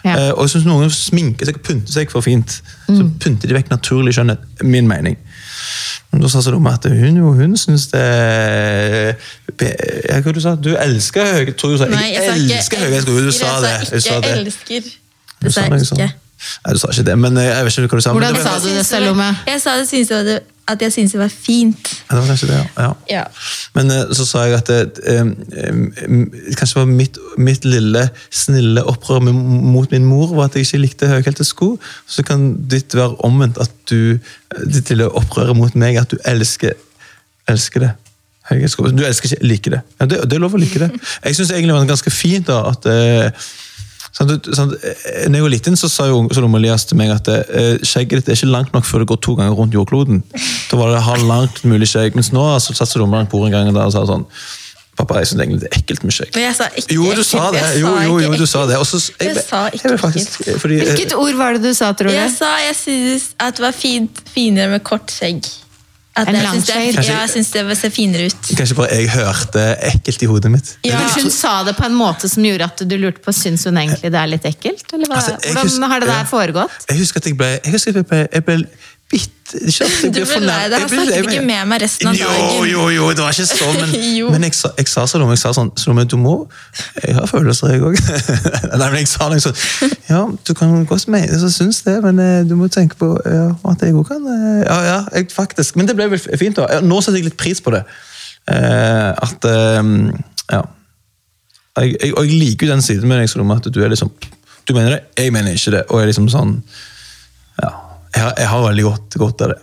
[0.04, 0.12] Ja.
[0.14, 2.60] Uh, og jeg syns noen sminker seg og pynter seg for fint.
[2.86, 3.14] Så Mm.
[3.18, 4.38] pynter de vekk naturlig skjønnhet.
[4.62, 5.16] Min mening.
[6.12, 9.16] Men da sa Salome at hun, jo, hun syns det
[9.58, 10.70] Hva du sa du?
[10.76, 11.88] elsker høye tror du sa.
[11.90, 13.18] Nei, jeg jeg elsker høye sko.
[13.26, 13.74] Du sa det.
[13.92, 14.38] Jeg sa ikke det.
[14.46, 14.88] elsker.
[15.42, 16.08] Det sa jeg ikke.
[16.64, 18.14] Nei, du sa ikke det, men eh, jeg vet ikke hva du sa.
[18.16, 19.32] Hvordan det sa du det, Salome?
[19.48, 21.90] Jeg sa det synes jeg var at jeg syntes det var fint.
[22.10, 22.88] Ja, det var kanskje det, ja.
[23.08, 23.22] Ja.
[23.76, 25.30] Men eh, så sa jeg at det, eh,
[26.58, 31.08] kanskje var mitt, mitt lille snille opprør mot min mor var at jeg ikke likte
[31.08, 31.70] høyhælte sko.
[32.06, 34.18] Så kan ditt være omvendt, at du,
[34.68, 36.76] ditt lille opprør mot meg, at du elsker,
[37.48, 37.94] elsker det.
[38.68, 38.88] Sko.
[38.92, 39.80] Du elsker ikke, liker det.
[40.00, 40.20] Ja, det.
[40.28, 40.88] Det er lov å like det.
[41.24, 43.48] Jeg syns egentlig det var ganske fint da, at eh,
[44.18, 47.28] Sånn, sånn, eh, når jeg var liten, så sa jo Salome Elias til meg at
[47.30, 50.24] eh, skjegget ditt er ikke langt nok før det går to ganger rundt jordkloden.
[50.72, 52.18] Da var det ha langt mulig skjegg.
[52.18, 54.26] Mens nå altså, satt Salome på bordet en gang og sa sånn
[54.98, 56.32] Pappa, jeg syns egentlig det er ekkelt med skjegg.
[56.34, 57.62] Men jeg sa ikke Jo, du sa det.
[57.78, 58.80] Jo, jo, jo, du sa det.
[58.82, 61.92] Også, jeg, Jeg sa ikke jeg faktisk, fordi, eh, Hvilket ord var det du sa,
[61.94, 62.16] tror du?
[62.16, 65.46] Jeg sa jeg synes at det var fint, finere med kort skjegg.
[66.18, 68.48] At En jeg synes det, ja, jeg syns det ser finere ut.
[68.58, 70.70] Kanskje bare jeg hørte ekkelt i hodet mitt.
[70.86, 70.98] Ja.
[70.98, 73.78] Men Hun sa det på en måte som gjorde at du lurte på Syns hun
[73.78, 74.82] egentlig det er litt ekkelt?
[74.96, 75.20] Eller hva?
[75.20, 76.78] Altså, Hvordan husker- har det der foregått?
[76.90, 78.58] Jeg husker at jeg ble Jeg husker at jeg ble, jeg ble
[79.08, 82.16] bitt ikke at jeg Du ble lei deg, Jeg snakket ikke med meg resten av
[82.18, 82.66] jo, dagen.
[82.68, 84.32] Jo, jo, det var ikke sånn, men, Jo.
[84.34, 86.34] men jeg, sa, jeg sa Salome, jeg sa sånn Salome, du må
[87.00, 87.96] Jeg har følelser, jeg òg.
[88.80, 89.56] Nei, men jeg sa noe sånn
[90.12, 93.48] Ja, du kan godt mene så syns det, men eh, du må tenke på ja,
[93.72, 95.80] at jeg òg kan eh, Ja, ja, jeg, faktisk.
[95.80, 96.82] Men det ble vel fint, da.
[96.84, 97.84] Nå setter jeg litt pris på det.
[98.52, 99.94] Eh, at eh,
[100.52, 100.62] Ja.
[101.78, 104.10] Jeg, jeg, og jeg liker jo den siden med deg, Salome, at du er liksom
[104.66, 105.84] Du mener det, jeg mener ikke det.
[105.88, 106.58] Og er liksom sånn
[107.62, 107.72] Ja.
[108.18, 109.58] Jeg har, jeg har veldig godt, godt av det.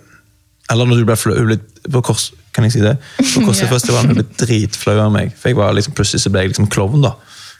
[0.72, 1.60] Eller når du ble flau
[1.92, 2.96] på kors, Kan jeg si det?
[3.20, 5.34] På Korsøyfestivalen ble dritflau av meg.
[5.36, 7.12] For jeg var liksom, plutselig så ble jeg liksom klovn da.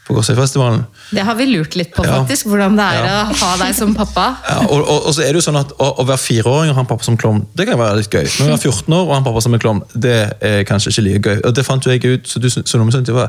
[0.06, 0.86] På Korsøyfestivalen.
[1.12, 2.14] Det har vi lurt litt på, Ja.
[2.22, 2.46] faktisk.
[2.48, 3.18] Hvordan det er Ja.
[3.28, 4.24] å ha deg som pappa.
[4.48, 6.78] Ja, og, og, og så er det jo sånn at å, å være fireåring og
[6.78, 8.24] ha en pappa som klovn, det kan være litt gøy.
[8.40, 10.94] Men å være 14 år og ha en pappa som er klovn, det er kanskje
[10.94, 11.44] ikke like gøy.
[11.50, 13.28] Og det fant jo jeg ut, så du så noe sånt, var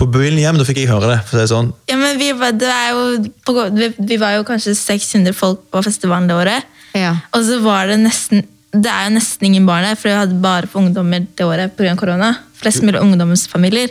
[0.00, 1.20] På byen hjem da fikk jeg høre det.
[1.28, 1.72] for å si sånn.
[1.92, 3.04] Ja, men vi var, det jo,
[3.44, 6.70] på, vi, vi var jo kanskje 600 folk på festivalen det året.
[6.98, 7.14] Ja.
[7.32, 10.38] Og så var det nesten Det er jo nesten ingen barn der, for vi hadde
[10.40, 11.92] bare for ungdommer det året pga.
[11.96, 12.30] korona.
[12.56, 13.90] Flest mulig ungdomsfamilier.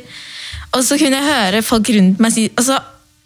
[0.74, 2.80] Og så kunne jeg høre folk rundt meg si altså,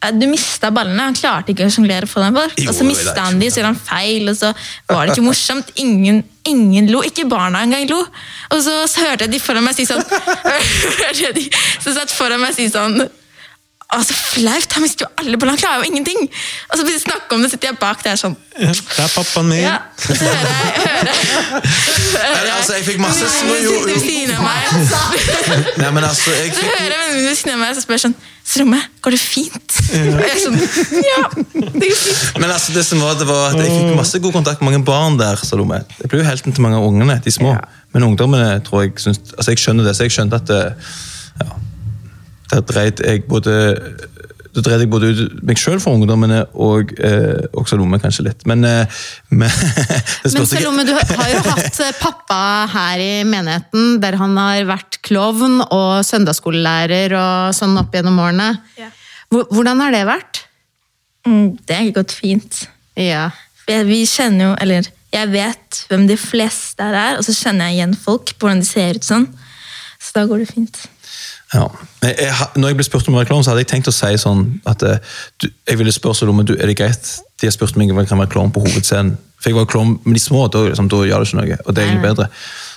[0.04, 1.00] eh, du mista ballene.
[1.08, 3.72] Han klarte ikke å sjonglere for dem Jo, Og så mista han de, så gjorde
[3.72, 4.52] han feil, og så
[4.92, 5.72] var det ikke morsomt.
[5.80, 7.02] Ingen, ingen lo.
[7.08, 8.02] Ikke barna engang lo.
[8.52, 10.04] Og så, så hørte jeg de foran meg si sånn
[11.24, 11.48] jeg
[11.80, 13.00] som satt foran meg si sånn
[13.94, 14.66] å, så flaut!
[14.76, 16.26] Han visste jo alle ballene, han klarer jo ingenting!
[16.72, 19.62] Og så snakker om det, sitter jeg bak der sånn Ja, Det er pappaen min.
[19.62, 21.20] ja, så hører jeg, hører jeg,
[22.26, 24.40] hører jeg Altså, jeg fikk masse små- jo, jo.
[24.42, 24.64] meg.
[25.84, 27.86] Nei, men altså, jeg Så fikk hører jeg vennene mine ved siden av meg og
[27.86, 29.78] spør sånn Strømme, går det fint?
[29.90, 30.02] Ja.
[30.22, 30.58] jeg er sånn
[31.06, 31.22] Ja,
[31.54, 32.36] det går fint.
[32.42, 34.84] Men altså, det som var, det var at jeg fikk masse god kontakt med mange
[34.86, 35.40] barn der.
[35.42, 35.80] Salome.
[36.02, 37.56] Jeg ble jo helten til mange av ungene, de små.
[37.96, 40.62] Men ungdommene tror jeg syns Altså, jeg skjønner det, så jeg skjønte at det,
[41.42, 41.50] ja,
[42.52, 43.56] der dreit jeg både
[44.56, 48.46] da dreide jeg både ut meg sjøl for ungdommene og eh, og Lomme, kanskje litt.
[48.48, 49.02] Men, eh,
[49.36, 49.52] men
[50.24, 52.40] Men Salome, du har jo hatt eh, pappa
[52.72, 58.54] her i menigheten, der han har vært klovn og søndagsskolelærer og sånn opp gjennom årene.
[58.80, 58.88] Ja.
[59.34, 60.46] Hvordan har det vært?
[61.28, 62.64] Mm, Det har gått fint.
[62.96, 63.28] Ja.
[63.68, 68.00] Vi kjenner jo, eller jeg vet hvem de fleste er, og så kjenner jeg igjen
[68.00, 69.28] folk på hvordan de ser ut sånn.
[70.00, 70.86] Så da går det fint.
[71.54, 71.68] Ja.
[72.02, 73.94] Jeg, jeg, når jeg ble spurt om å være klovn, så hadde jeg tenkt å
[73.96, 77.12] si sånn at eh, du, jeg ville spørre Salome du, er det greit.
[77.42, 79.16] De har spurt meg om jeg kan være klovn på hovedscenen.
[79.40, 81.60] For jeg var klovn med de små, da, liksom, da gjør det ikke noe.
[81.66, 82.30] Og det er egentlig bedre.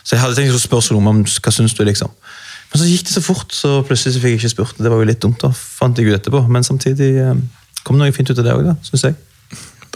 [0.03, 2.13] Så jeg hadde tenkt å spørre Salome om hva syns du, liksom.
[2.69, 4.83] Men så gikk det så fort, så plutselig så fikk jeg ikke spurt.
[4.83, 6.43] Det var jo litt dumt, da, fant jeg ut etterpå.
[6.53, 7.33] Men samtidig eh,
[7.87, 9.17] kom det noe fint ut av det òg, syns jeg.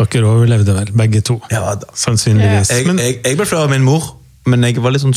[0.00, 1.36] Dere overlevde vel, begge to.
[1.52, 1.92] Ja, da.
[1.98, 2.72] Sannsynligvis.
[2.72, 4.14] Jeg, jeg, jeg ble flau av min mor,
[4.46, 5.14] men jeg var litt sånn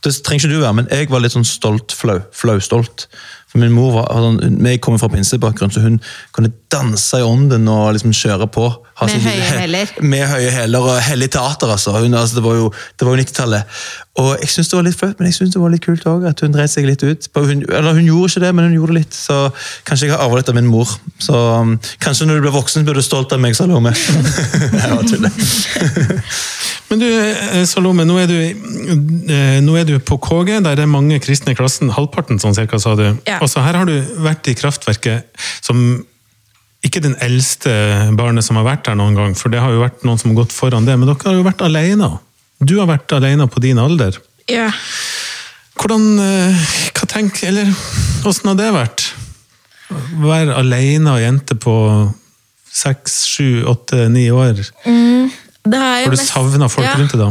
[0.00, 2.18] Det trenger ikke du være, men jeg var litt sånn stolt flau.
[2.32, 3.06] Flau-stolt.
[3.50, 6.00] For min mor var, sånn, Vi kommer fra pinsebakgrunn, så hun
[6.32, 8.70] kunne danse i ånden og liksom kjøre på.
[9.00, 9.92] Med sin, høye hæler.
[10.00, 11.92] Med høye hæler og hellig teater, altså.
[12.00, 12.38] Hun, altså.
[12.38, 13.80] Det var jo, jo 90-tallet.
[14.16, 16.24] Og jeg syns det var litt flaut, men jeg synes det var litt kult òg,
[16.30, 17.28] at hun dreit seg litt ut.
[17.36, 19.18] Hun, eller hun gjorde ikke det, men hun gjorde det litt.
[19.18, 19.36] Så
[19.88, 20.94] kanskje jeg har arvet litt av min mor.
[21.20, 23.92] Så um, kanskje når du blir voksen, blir du stolt av meg, Salome.
[23.96, 25.36] Jeg bare tuller.
[26.88, 30.86] Men du, eh, Salome, nå er du, eh, nå er du på KG, der det
[30.86, 31.90] er mange kristne i klassen.
[31.92, 33.08] Halvparten, sånn cirka, sa du.
[33.26, 33.40] Ja.
[33.42, 35.26] Og så her har du vært i Kraftverket
[35.66, 36.06] som
[36.84, 37.72] ikke den eldste
[38.18, 40.42] barnet som har vært her noen gang, for det har jo vært noen som har
[40.42, 42.10] gått foran det, men dere har jo vært alene.
[42.60, 44.16] Du har vært alene på din alder.
[44.50, 44.68] Ja.
[45.76, 47.68] Hvordan, eh, hva tenk, eller
[48.22, 49.06] hvordan har det vært?
[49.92, 51.74] Å Være alene og jente på
[52.76, 54.62] seks, sju, åtte, ni år.
[54.84, 56.96] Det har du mest- savna folk ja.
[56.98, 57.30] rundt deg da?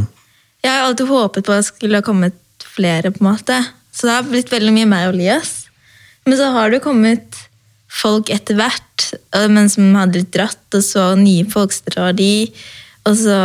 [0.66, 2.36] Jeg har alltid håpet på at det skulle ha kommet
[2.76, 3.60] flere, på en måte.
[3.94, 5.68] Så det har blitt veldig mye meg og Elias.
[6.26, 7.38] Men så har det kommet
[7.96, 9.10] folk etter hvert,
[9.52, 12.50] men som hadde litt dratt, og så nye folk drar de,
[13.08, 13.40] og så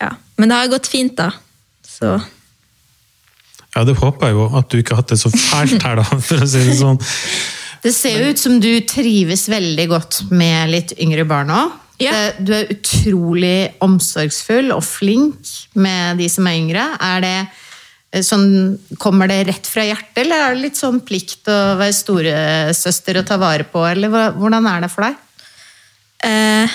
[0.00, 0.10] Ja.
[0.36, 1.30] Men det har gått fint, da.
[1.86, 2.18] Så
[3.76, 6.04] Ja, det håper jeg jo, at du ikke har hatt det så fælt her, da,
[6.28, 7.00] for å si det sånn.
[7.84, 11.74] Det ser jo ut som du trives veldig godt med litt yngre barn òg.
[12.02, 12.12] Ja.
[12.36, 16.86] Du er utrolig omsorgsfull og flink med de som er yngre.
[17.00, 17.36] Er det
[18.24, 23.20] sånn, Kommer det rett fra hjertet, eller er det litt sånn plikt å være storesøster
[23.20, 25.22] og ta vare på, eller hvordan er det for deg?
[26.24, 26.70] eh,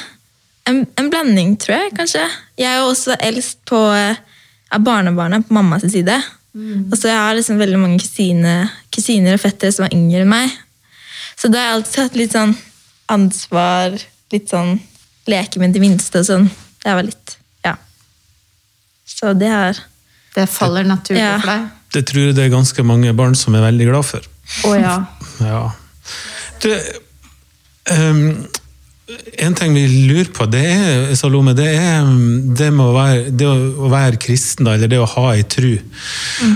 [0.63, 2.25] en, en blanding, tror jeg, kanskje.
[2.59, 4.19] Jeg er jo også eldst på, eh,
[4.71, 6.17] av barnebarna på mammas side.
[6.91, 8.55] Og så jeg har liksom veldig mange kusine,
[8.91, 10.51] kusiner og fettere som er yngre enn meg.
[11.39, 12.55] Så da har jeg alltid hatt litt sånn
[13.11, 13.95] ansvar,
[14.31, 14.73] litt sånn
[15.31, 16.49] leke med de minste og sånn.
[16.83, 17.77] Det var litt, ja.
[19.07, 19.79] Så det har
[20.35, 21.35] Det faller naturlig Ja.
[21.41, 21.69] for deg?
[21.91, 24.27] Det tror jeg det er ganske mange barn som er veldig glad for.
[24.69, 24.95] Å ja.
[25.51, 25.61] Ja.
[26.61, 26.69] Du,
[27.89, 28.45] um,
[29.41, 32.05] en ting vi lurer på, det er, Salome, det er
[32.55, 35.73] det med å være, det å, være kristen, da, eller det å ha ei tru.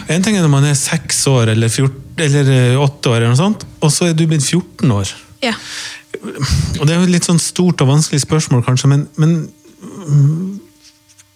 [0.07, 3.33] En ting er når man er seks år eller, 14, eller eh, åtte år, eller
[3.33, 5.11] noe sånt, og så er du blitt 14 år.
[5.43, 5.55] Ja.
[6.21, 9.35] Og Det er jo et litt sånn stort og vanskelig spørsmål, kanskje, men, men
[9.81, 10.54] mm,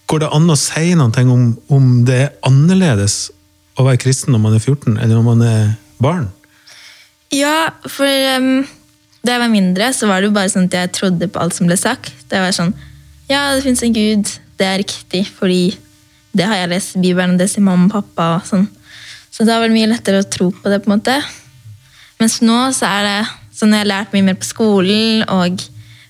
[0.10, 3.30] går det an å si noe om, om det er annerledes
[3.80, 5.64] å være kristen når man er 14, eller når man er
[6.02, 6.28] barn?
[7.34, 8.64] Ja, for um,
[9.22, 11.56] da jeg var mindre, så var det jo bare sånn at jeg trodde på alt
[11.56, 12.14] som ble sagt.
[12.32, 12.74] Det var sånn
[13.30, 14.26] Ja, det fins en gud.
[14.58, 15.76] Det er riktig, fordi
[16.34, 18.40] det har jeg lest i Bibelen, og det sier mamma og pappa.
[18.40, 18.66] og sånn.
[19.30, 20.82] Så da var det mye lettere å tro på det.
[20.82, 21.20] på en måte.
[22.20, 23.20] Mens nå så er det
[23.56, 25.62] sånn jeg har lært mye mer på skolen, og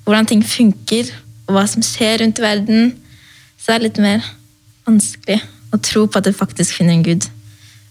[0.05, 1.11] hvordan ting funker,
[1.49, 2.93] og hva som skjer rundt i verden,
[3.69, 4.23] så er litt mer
[4.87, 5.35] vanskelig
[5.75, 7.27] å tro på at jeg faktisk finner en gud.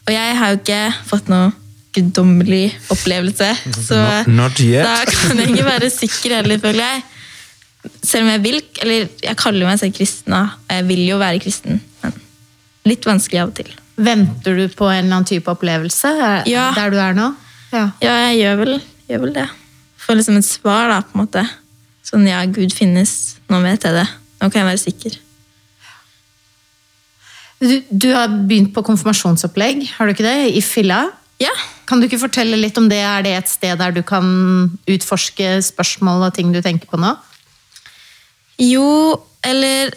[0.08, 1.52] Og jeg har jo ikke fått noe
[1.94, 3.52] guddommelig opplevelse,
[3.88, 4.82] så Not- not yet.
[4.82, 7.04] da kan jeg ikke være sikker heller, føler jeg.
[8.02, 11.20] Selv om jeg vil, eller jeg kaller meg selv kristen, da, og jeg vil jo
[11.22, 12.18] være kristen, men
[12.90, 13.70] litt vanskelig av og til.
[13.98, 16.72] Venter du på en eller annen type opplevelse er- Ja.
[16.74, 17.30] der du er nå?
[17.72, 17.90] Ja.
[18.02, 18.74] Ja, jeg gjør vel,
[19.08, 19.48] gjør vel det.
[20.02, 21.46] Får liksom et svar, da, på en måte.
[22.02, 24.06] Sånn, ja, Gud finnes, nå vet jeg det.
[24.40, 25.18] Nå kan jeg være sikker.
[27.58, 30.36] Du, du har begynt på konfirmasjonsopplegg, har du ikke det?
[30.54, 31.08] I Fylla?
[31.42, 31.54] Ja,
[31.86, 32.98] Kan du ikke fortelle litt om det?
[32.98, 34.26] Er det et sted der du kan
[34.90, 37.14] utforske spørsmål og ting du tenker på nå?
[38.58, 39.16] Jo,
[39.46, 39.94] eller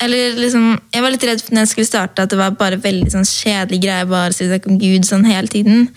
[0.00, 2.78] Eller liksom Jeg var litt redd for når jeg skulle starte at det var bare
[2.80, 5.88] veldig sånn kjedelig greie bare å snakke om Gud sånn hele tiden.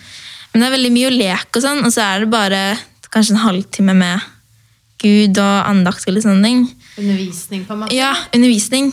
[0.52, 2.62] Men det er veldig mye å leke og sånn, og så er det bare
[3.14, 4.26] kanskje en halvtime med
[5.02, 6.66] Gud og andakt eller sånne ting.
[6.98, 7.96] Undervisning, på en måte?
[7.96, 8.92] Ja, undervisning.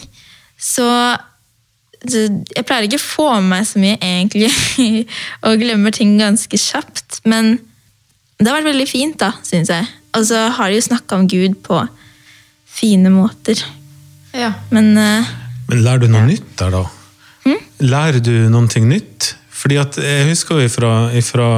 [0.59, 0.87] Så
[2.09, 4.51] jeg pleier ikke å få med meg så mye, egentlig,
[5.47, 7.21] og glemmer ting ganske kjapt.
[7.29, 7.57] Men
[8.39, 9.89] det har vært veldig fint, da, syns jeg.
[10.17, 11.81] Og så har de jo snakka om Gud på
[12.79, 13.61] fine måter.
[14.37, 14.53] Ja.
[14.71, 15.27] Men uh,
[15.69, 16.87] Men lærer du noe nytt der, da?
[17.83, 19.35] Lærer du noe nytt?
[19.59, 20.93] Fordi at Jeg husker jo fra,
[21.27, 21.49] fra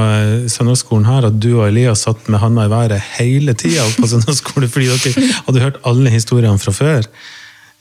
[0.48, 4.70] søndagsskolen her at du og Elias satt med handa i været hele tida på søndagsskole
[4.72, 7.08] fordi dere hadde hørt alle historiene fra før.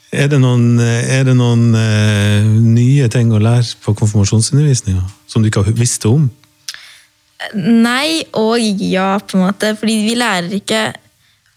[0.09, 5.51] Er det noen, er det noen uh, nye ting å lære på konfirmasjonsundervisninga som du
[5.51, 6.29] ikke har visst om?
[7.55, 9.73] nei og ja, på en måte.
[9.79, 10.83] Fordi vi lærer ikke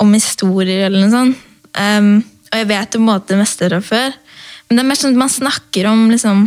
[0.02, 1.48] om historier eller noe sånt.
[1.72, 2.18] Um,
[2.52, 4.18] og jeg vet på en måte det meste fra før.
[4.68, 6.44] Men det er mer sånn at man snakker om liksom,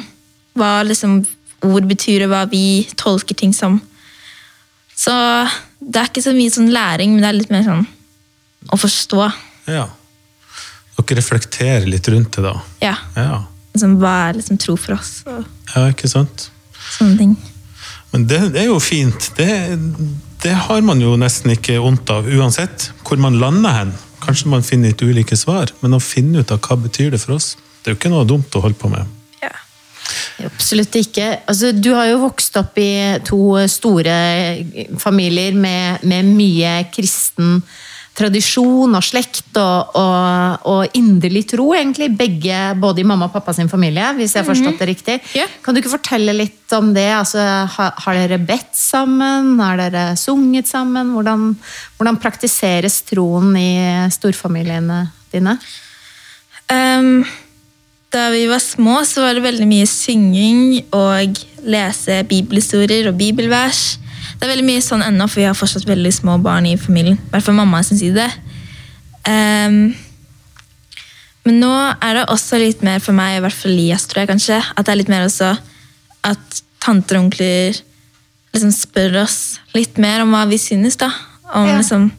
[0.57, 1.19] hva liksom,
[1.65, 3.79] ord betyr, og hva vi tolker ting som.
[4.95, 5.13] Så
[5.81, 7.85] det er ikke så mye sånn læring, men det er litt mer sånn
[8.73, 9.25] å forstå.
[9.69, 9.87] Ja.
[10.95, 12.53] Dere reflekterer litt rundt det, da.
[12.81, 15.43] Ja, Ja, liksom, Hva er liksom tro for oss, og
[15.75, 16.49] ja ikke sant?
[16.95, 17.35] sånne ting.
[18.13, 19.31] Men det, det er jo fint.
[19.35, 19.49] Det,
[20.43, 23.93] det har man jo nesten ikke vondt av, uansett hvor man lander hen.
[24.23, 27.35] Kanskje man finner litt ulike svar, men å finne ut av hva betyr det for
[27.35, 29.09] oss, det er jo ikke noe dumt å holde på med.
[29.43, 29.51] Ja.
[30.47, 31.27] Absolutt ikke.
[31.49, 32.89] Altså, du har jo vokst opp i
[33.27, 34.15] to store
[35.01, 37.59] familier med, med mye kristen
[38.15, 42.09] tradisjon og slekt og, og, og inderlig tro, egentlig.
[42.15, 45.17] Begge, både i mamma og pappa sin familie, hvis jeg har forstått det riktig.
[45.35, 45.51] Yeah.
[45.65, 47.09] Kan du ikke fortelle litt om det?
[47.17, 47.43] Altså,
[47.75, 49.57] har, har dere bedt sammen?
[49.59, 51.11] Har dere sunget sammen?
[51.15, 51.49] Hvordan,
[51.97, 53.71] hvordan praktiseres troen i
[54.15, 55.03] storfamiliene
[55.35, 55.57] dine?
[56.71, 57.25] Um,
[58.15, 63.97] da vi var små, så var det veldig mye synging og lese bibelhistorier og bibelvers.
[64.35, 67.17] Det er veldig mye sånn ennå, for vi har fortsatt veldig små barn i familien.
[67.17, 68.25] I hvert fall mamma sin side.
[69.25, 69.95] Um,
[71.45, 71.71] men nå
[72.01, 74.85] er det også litt mer for meg, i hvert fall Lias, tror jeg kanskje, at
[74.85, 75.53] det er litt mer også
[76.25, 77.77] at tanter og onkler
[78.55, 79.39] liksom spør oss
[79.75, 81.11] litt mer om hva vi synes, da.
[81.53, 81.77] Om Ja.
[81.77, 82.11] liksom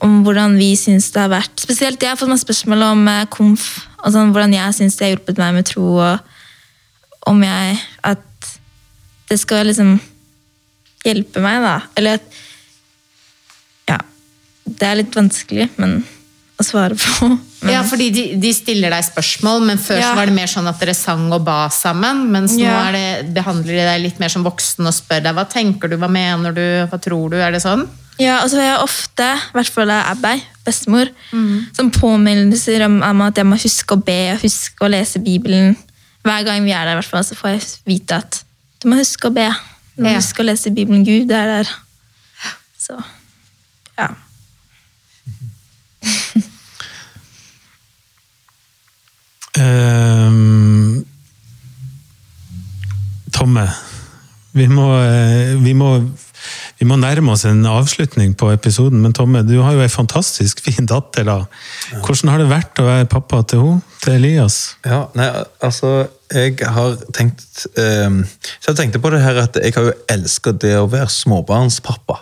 [0.00, 1.58] om hvordan vi syns det har vært.
[1.58, 5.16] Spesielt jeg har fått masse spørsmål om komf, Og sånn, hvordan jeg syns det har
[5.16, 6.20] hjulpet meg med tro, og
[7.26, 8.22] om jeg At
[9.28, 10.00] det skal liksom
[11.04, 11.76] hjelpe meg, da.
[11.96, 12.38] Eller at
[13.88, 13.98] Ja.
[14.68, 16.00] Det er litt vanskelig, men
[16.58, 17.28] å svare på.
[17.58, 20.12] Men, Ja, fordi de, de stiller deg spørsmål, men før Ja.
[20.12, 22.28] så var det mer sånn at dere sang og ba sammen.
[22.30, 22.84] Mens nå Ja.
[22.86, 25.96] er det, behandler de deg litt mer som voksen og spør deg hva tenker du,
[25.98, 27.36] hva mener du, hva tror du?
[27.42, 27.82] Er det sånn?
[28.18, 31.10] Ja, og så har jeg ofte, i hvert fall av Abbey, bestemor,
[31.74, 35.76] som påminnelser om, om at jeg må huske å be og huske å lese Bibelen.
[36.26, 38.40] Hver gang vi er der, i hvert fall, så får jeg vite at
[38.82, 39.46] du må huske å be.
[39.98, 40.16] Må Ja.
[40.20, 41.04] huske å lese Bibelen.
[41.04, 41.70] Gud er der.
[42.78, 42.96] Så,
[43.98, 44.08] ja.
[49.58, 51.04] um,
[53.32, 53.68] Tomme,
[54.52, 55.90] vi må, eh, vi, må,
[56.78, 59.00] vi må nærme oss en avslutning på episoden.
[59.02, 61.26] Men Tomme, du har jo ei fantastisk fin datter.
[61.26, 61.38] da.
[62.04, 63.96] Hvordan har det vært å være pappa til henne?
[64.04, 64.76] Til Elias?
[64.86, 65.26] Ja, nei,
[65.64, 68.20] altså, jeg har tenkt eh,
[68.60, 72.20] Så jeg tenkte på det her at jeg har jo elsket det å være småbarnspappa.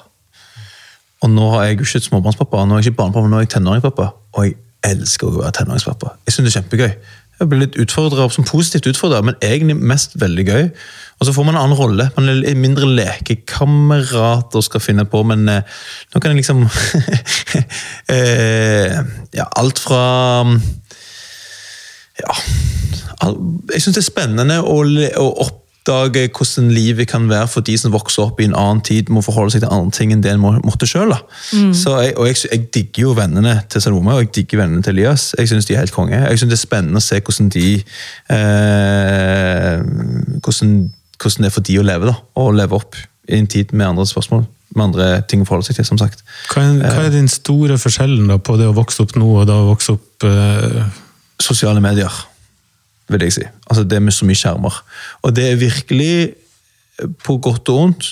[1.25, 3.55] Og nå har jeg jo ikke småbarnspappa, nå er jeg ikke barnepappa, nå er jeg
[3.59, 4.09] tenåringspappa.
[4.37, 6.17] Og jeg elsker å være tenåringspappa.
[6.25, 6.91] Jeg synes det er kjempegøy.
[7.37, 10.69] Jeg blir litt utfordret, som positivt utfordret, men egentlig mest veldig gøy.
[11.17, 12.11] Og så får man en annen rolle.
[12.19, 15.63] Man er mindre lekekamerat og skal finne på, men eh,
[16.13, 16.67] nå kan jeg liksom
[18.13, 18.97] eh,
[19.37, 20.03] Ja, alt fra
[22.17, 22.33] ja,
[23.25, 23.39] all-
[23.73, 24.77] jeg syns det er spennende å,
[25.21, 29.11] å oppdage hvordan livet kan være for de som vokser opp i en annen tid,
[29.13, 31.13] må forholde seg til andre ting enn det en må, måtte sjøl.
[31.53, 35.29] Jeg, og jeg, jeg digger jo vennene til Salome og jeg digger vennene til Elias.
[35.39, 36.17] Jeg syns de er helt konge.
[36.25, 37.67] Jeg synes det er spennende å se hvordan de
[38.37, 39.77] eh,
[40.43, 40.73] hvordan,
[41.21, 43.89] hvordan det er for de å leve, da, og leve opp i en tid med
[43.89, 44.45] andre spørsmål.
[44.77, 46.23] Med andre ting å forholde seg til, som sagt.
[46.51, 49.47] Hva er, hva er den store forskjellen da på det å vokse opp nå og
[49.49, 50.83] da å vokse opp eh,
[51.43, 52.13] sosiale medier,
[53.13, 53.47] vil jeg si.
[53.69, 54.81] Altså Det med så mye skjermer.
[55.23, 58.11] Og det er virkelig eh, på godt og vondt.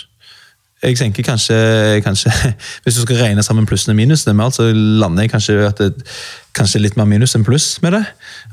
[0.84, 1.56] Jeg tenker kanskje,
[2.04, 2.32] kanskje
[2.84, 5.80] Hvis du skal regne sammen plussene og minusene, med alt, så lander jeg kanskje at
[5.80, 5.92] det
[6.54, 8.02] kanskje litt mer minus enn pluss med det.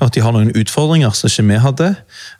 [0.01, 1.89] At de har noen utfordringer som ikke vi hadde.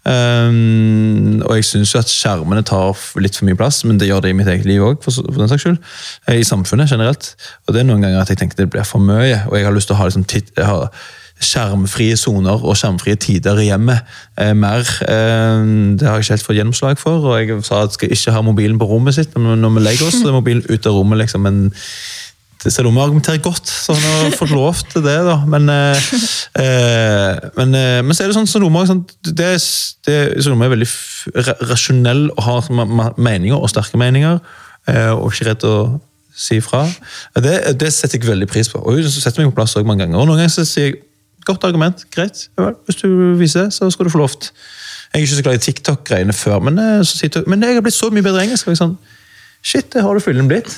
[0.10, 4.34] Um, og jeg syns at skjermene tar litt for mye plass, men det gjør det
[4.34, 5.80] i mitt eget liv òg, for, for den saks skyld.
[6.28, 7.34] Eh, I samfunnet generelt.
[7.68, 9.76] Og det er noen ganger at jeg tenker det blir for mye, og jeg har
[9.76, 10.90] lyst til å ha liksom, titt, jeg har,
[11.42, 14.08] skjermfrie soner og skjermfrie tider i hjemmet.
[14.38, 14.86] Eh, mer.
[15.08, 15.66] Eh,
[15.98, 17.28] det har jeg ikke helt fått gjennomslag for.
[17.32, 19.86] Og jeg sa at jeg skal ikke ha mobilen på rommet sitt når, når vi
[19.88, 20.20] legger oss.
[20.22, 21.46] så er mobilen ute av rommet, liksom.
[21.48, 21.64] Men
[22.62, 25.18] det vi argumenterer godt, så han har fått lov til det.
[25.26, 25.38] da.
[25.46, 25.98] Men, eh,
[26.62, 29.50] eh, men, eh, men så er det sånn også, sånn, det,
[30.06, 30.90] det, Salome er veldig
[31.72, 32.70] rasjonell og har
[33.18, 34.40] meninger, og sterke meninger.
[34.88, 36.02] eh, og ikke redd å
[36.36, 36.86] si fra.
[37.36, 38.80] Det, det setter jeg veldig pris på.
[38.80, 40.22] Og hun setter meg på plass også mange ganger.
[40.22, 41.02] Og noen ganger så sier jeg
[41.46, 42.48] godt argument, greit.
[42.86, 43.08] Hvis du
[43.40, 44.38] viser det, så skal du få lov.
[45.12, 47.98] Jeg er ikke så glad i TikTok-greiene før, men, eh, jeg, men jeg har blitt
[47.98, 48.68] så mye bedre engelsk.
[48.68, 48.96] Og jeg sånn,
[49.62, 50.72] Shit, det har du fyllen blitt.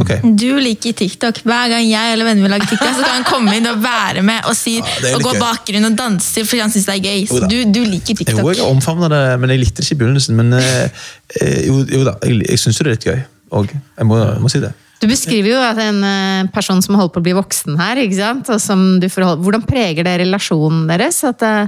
[0.00, 0.14] Ok.
[0.40, 1.42] Du liker TikTok.
[1.44, 4.22] Hver gang jeg eller vennene mine lager TikTok, så kan han komme inn og være
[4.24, 7.02] med og, si, Ja, og gå bakgrunnen bakgrunn og danse fordi han syns det er
[7.04, 7.26] gøy.
[7.28, 8.48] Så du, du liker Jo, TikTok.
[8.56, 10.40] jeg omfavner det, men jeg likte det ikke i begynnelsen.
[10.40, 11.04] Men eh,
[11.42, 13.20] eh, jo, jo da, jeg, jeg syns jo det er litt gøy
[13.60, 13.76] òg.
[13.76, 14.72] Jeg må, jeg må si det.
[15.02, 18.18] Du beskriver jo at en eh, person som holder på å bli voksen her, ikke
[18.18, 18.50] sant?
[18.54, 21.18] Og som du forholder, Hvordan preger det relasjonen deres?
[21.26, 21.66] At uh,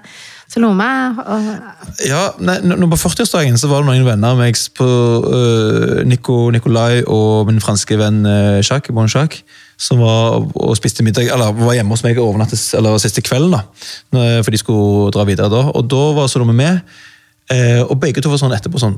[0.53, 0.87] Salome
[1.21, 1.49] og,
[2.07, 7.03] Ja, nei, På 40-årsdagen så var det noen venner av meg på uh, Nico, Nikolai
[7.03, 9.43] og min franske venn uh, Jacques, Bon Jacques,
[9.77, 13.59] som var og spiste middag, eller var hjemme hos meg overnattes, eller siste kvelden.
[13.59, 15.67] da, For de skulle dra videre da.
[15.75, 16.81] Og da var Salome med,
[17.53, 18.97] uh, og begge to var sånn etterpå sånn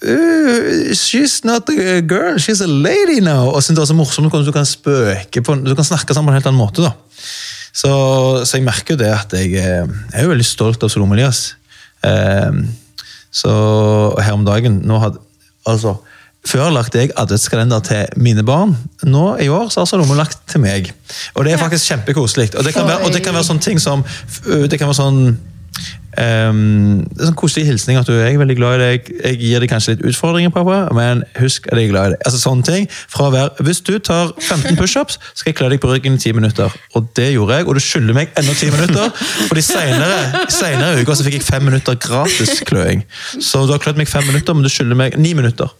[0.00, 3.50] Uh, she's not a girl, she's a lady now.
[3.52, 6.36] Og synes det var så morsomt du kan spøke på, du kan snakke sammen på
[6.36, 6.82] en helt annen måte.
[6.82, 6.94] da.
[7.72, 7.90] Så,
[8.44, 11.54] så jeg merker jo det at jeg, eh, jeg er veldig stolt av Solom Elias.
[12.02, 12.64] Um,
[13.30, 13.50] så
[14.18, 15.20] her om dagen nå hadde,
[15.68, 15.98] altså,
[16.40, 18.70] Før lagde jeg adventskalender til mine barn.
[19.04, 20.88] Nå i år så har Salome lagt til meg.
[21.36, 22.54] Og det er faktisk kjempekoselig.
[22.56, 24.00] Og det kan være, og det kan være sånne ting som
[24.46, 25.20] Det kan være sånn
[26.18, 29.10] ehm, det er sånn koselig hilsning at du er veldig glad i deg.
[29.20, 32.24] Jeg gir deg kanskje litt utfordringer, pappa, men husk at jeg er glad i deg.
[32.26, 32.88] Altså sånne ting.
[32.90, 36.38] Fra å Hvis du tar 15 pushups, skal jeg klø deg på ryggen i 10
[36.38, 36.72] minutter.
[36.98, 39.12] Og det gjorde jeg, og du skylder meg enda 10 minutter.
[39.48, 39.68] Fordi de
[40.56, 43.04] senere i uka så fikk jeg 5 minutter gratis kløing.
[43.38, 45.70] Så du har klødd meg 5 minutter, men du skylder meg 9 minutter.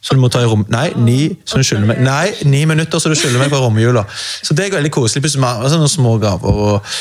[0.00, 0.62] Så du må ta i rom...
[0.72, 1.98] Nei, ni, så du skylder meg.
[2.00, 4.06] Nei, ni minutter, så du skylder meg på romjula.
[4.40, 5.20] Så det er veldig koselig.
[5.26, 6.60] Plutselig med sånne små gaver.
[6.64, 6.94] Og,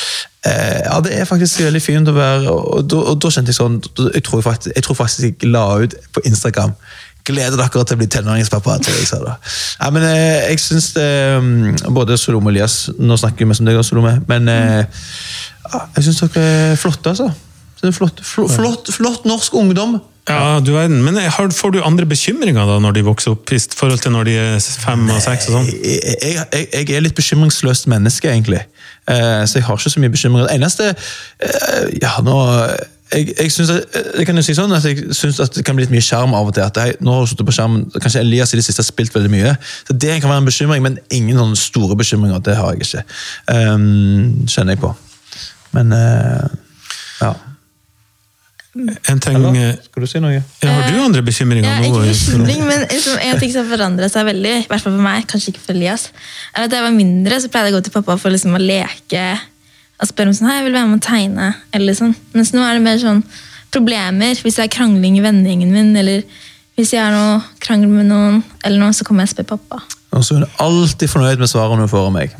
[0.43, 3.80] eh, ja, det er faktisk veldig fint å være Og, og da kjente jeg sånn
[4.14, 6.76] Jeg tror faktisk jeg, tror faktisk jeg la ut på Instagram
[7.30, 8.80] gleder dere til å bli tenåringspappa.
[8.88, 9.36] jeg sa da.
[9.80, 11.10] Ja, men eh, jeg syns det
[11.93, 14.16] Både Solom og Elias Nå snakker vi mest om deg, Solome.
[14.30, 15.04] Men eh,
[15.97, 17.30] jeg syns dere er flotte, altså.
[17.80, 20.00] Det flott, flott, flott, flott norsk ungdom.
[20.28, 21.03] Ja, du verden.
[21.03, 24.30] Men har, får du andre bekymringer da når de vokser opp, i forhold til når
[24.30, 25.49] de er fem og seks?
[25.49, 25.72] og sånn?
[25.72, 28.61] Jeg, jeg, jeg, er litt bekymringsløst menneske, egentlig.
[29.09, 30.47] Eh, så jeg har ikke så mye bekymringer.
[30.51, 32.38] Det eneste eh, Ja, nå
[33.13, 35.78] jeg, jeg, synes at, jeg kan jo si sånn at jeg synes at det kan
[35.78, 36.65] bli litt mye skjerm av og til.
[36.67, 39.32] at jeg, nå har jeg på skjermen, Kanskje Elias i det siste har spilt veldig
[39.34, 39.55] mye.
[39.88, 42.43] så Det kan være en bekymring, men ingen sånne store bekymringer.
[42.45, 43.05] Det har jeg ikke.
[43.49, 44.93] Um, kjenner jeg på.
[45.74, 46.49] Men eh,
[47.22, 47.34] ja.
[49.10, 50.40] En ting, Eller, eh, skal du si noe?
[50.64, 51.90] ja, har du andre bekymringer Ja, nå?
[51.90, 55.54] ikke bekymring, men en ting som forandret seg veldig, i hvert fall for meg, kanskje
[55.54, 56.10] ikke for Elias,
[56.56, 58.56] er at da jeg var mindre, så pleide jeg å gå til pappa for liksom
[58.56, 59.26] å leke
[60.00, 61.48] og spørre om sånn, hei, jeg vil være med å tegne.
[61.76, 62.16] eller sånn.
[62.34, 63.24] Mens nå er det mer sånn
[63.74, 64.40] problemer.
[64.40, 66.24] Hvis det er krangling i vennegjengen min, eller
[66.80, 69.82] hvis jeg har noe krangel med noen, eller noe, så kommer jeg og spør pappa.
[70.16, 72.32] Og så er hun alltid fornøyd med svarene hun får av meg.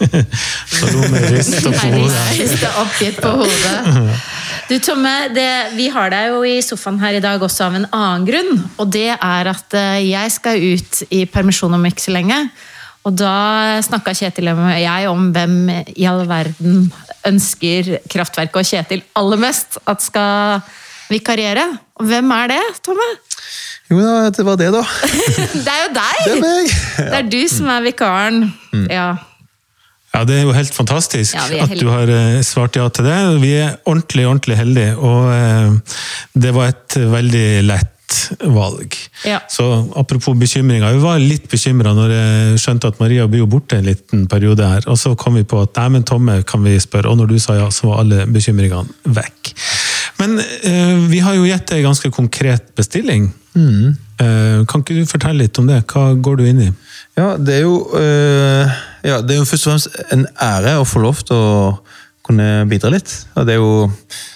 [0.70, 2.24] Salome rister på hodet.
[2.38, 4.16] Rister oppgitt på hodet.
[4.70, 7.88] Du Tomme, det, vi har deg jo i sofaen her i dag også av en
[7.90, 8.52] annen grunn.
[8.80, 12.38] Og det er at eh, jeg skal ut i permisjon om ikke så lenge.
[13.08, 16.90] Og da snakka Kjetil og jeg om hvem i all verden
[17.28, 20.60] ønsker Kraftverket og Kjetil aller mest at skal
[21.10, 21.64] vikariere.
[22.00, 23.08] Og hvem er det, Tomme?
[23.90, 24.84] Jo det var det, da.
[25.66, 26.20] Det er jo deg!
[26.22, 26.76] Det er meg!
[27.00, 28.44] Det er du som er vikaren.
[28.86, 29.08] Ja.
[30.14, 33.18] Ja, Det er jo helt fantastisk Ja, at du har eh, svart ja til det.
[33.44, 35.96] Vi er ordentlig ordentlig heldige, og eh,
[36.34, 37.96] det var et veldig lett
[38.40, 38.96] valg.
[39.24, 39.38] Ja.
[39.48, 39.64] Så
[39.96, 43.86] Apropos bekymringer, vi var litt bekymra når jeg skjønte at Maria blir jo borte en
[43.86, 44.86] liten periode her.
[44.90, 47.38] Og så kom vi på at nei, men Tomme kan vi spørre, og når du
[47.42, 49.54] sa ja, så var alle bekymringene vekk.
[50.20, 53.30] Men eh, vi har jo gitt deg en ganske konkret bestilling.
[53.56, 55.82] Eh, kan ikke du fortelle litt om det?
[55.90, 56.70] Hva går du inn i?
[57.18, 60.86] Ja, det er jo øh, ja, det er jo først og fremst en ære å
[60.88, 61.50] få lov til å
[62.26, 63.12] kunne bidra litt.
[63.34, 63.88] Og det er jo,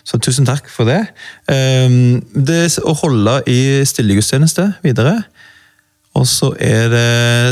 [0.06, 1.02] så tusen takk for det.
[1.48, 5.20] Um, det å holde i stillegudstjeneste videre.
[6.14, 7.06] Og så er det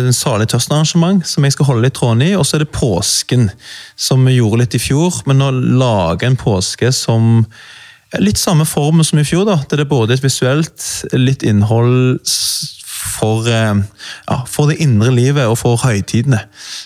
[0.07, 2.33] en Salig tørsten-arrangement som jeg skal holde litt tråden i.
[2.39, 3.49] Og så er det påsken,
[3.99, 5.23] som vi gjorde litt i fjor.
[5.27, 7.47] Men å lage en påske som
[8.21, 9.47] Litt samme form som i fjor.
[9.49, 10.83] da, det er både et visuelt,
[11.17, 12.21] litt innhold
[13.03, 13.75] for, eh,
[14.31, 16.41] ja, for det indre livet og for høytidene.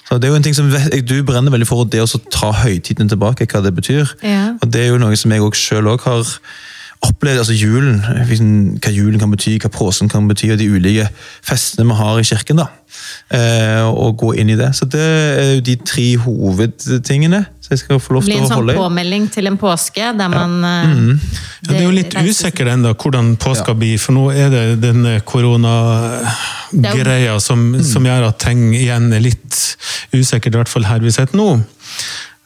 [0.08, 0.70] Så det er jo en ting som
[1.08, 4.14] Du brenner veldig for det å ta høytidene tilbake, hva det betyr.
[4.22, 4.54] Ja.
[4.62, 6.38] Og det er jo noe som jeg selv også har
[7.08, 7.38] opplevd.
[7.42, 7.96] altså Julen,
[8.82, 11.06] hva julen kan bety, hva påsken kan bety, og de ulike
[11.46, 12.56] festene vi har i kirken.
[12.62, 12.66] da.
[13.30, 14.70] Eh, og gå inn i det.
[14.78, 18.40] Så det er jo de tre hovedtingene som jeg skal få lov Det blir til
[18.40, 18.76] en å sånn holde i.
[18.78, 20.70] påmelding til en påske der man eh,
[21.66, 24.64] Ja, det er jo litt usikkert usikker ennå hvordan påska blir, for nå er det
[24.84, 29.54] den koronagreia som, som gjør at ting igjen er litt
[30.14, 31.48] usikkert, i hvert fall her vi sitter nå.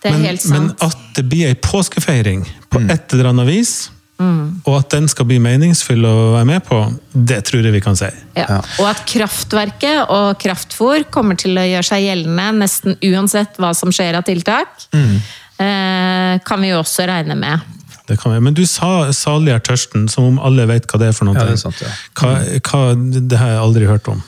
[0.00, 2.40] Det er Men, helt men at det blir ei påskefeiring
[2.72, 3.72] på et eller annet vis,
[4.20, 4.60] Mm.
[4.68, 6.78] og at den skal bli meningsfull å være med på,
[7.14, 8.10] det tror jeg vi kan si.
[8.36, 8.58] Ja.
[8.78, 13.88] Og at kraftverket og kraftfôr kommer til å gjøre seg gjeldende nesten uansett hva som
[13.90, 15.16] skjer av tiltak, Mm.
[15.58, 17.60] eh, kan vi jo også regne med.
[18.06, 18.40] Det kan vi.
[18.40, 21.34] Men du sa 'salig er tørsten', som om alle vet hva det er for noe.
[21.34, 21.88] Ja, det er sant, ja.
[22.14, 24.22] hva, hva, det har jeg aldri hørt om.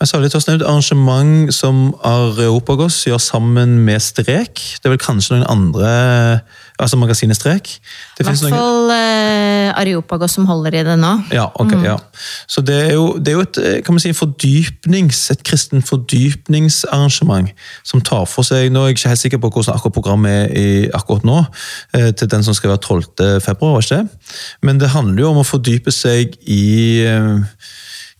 [0.00, 4.54] Jeg sa litt først, det er et arrangement som Areopagos gjør sammen med Strek.
[4.78, 6.40] Det er vel kanskje noen andre
[6.78, 7.68] Altså magasinet Strek.
[7.68, 11.10] I hvert finnes noen- fall eh, Areopagos som holder i det nå.
[11.34, 11.96] Ja, ok, ja.
[12.46, 15.82] Så det er, jo, det er jo et eh, kan man si, fordypnings, et kristen
[15.82, 17.50] fordypningsarrangement
[17.82, 20.54] som tar for seg Nå er jeg ikke helt sikker på hvordan akkurat programmet er
[20.54, 21.40] i, akkurat nå,
[21.98, 23.40] eh, til den som skal være 12.
[23.44, 24.04] februar, ikke?
[24.62, 26.62] Men det handler jo om å fordype seg i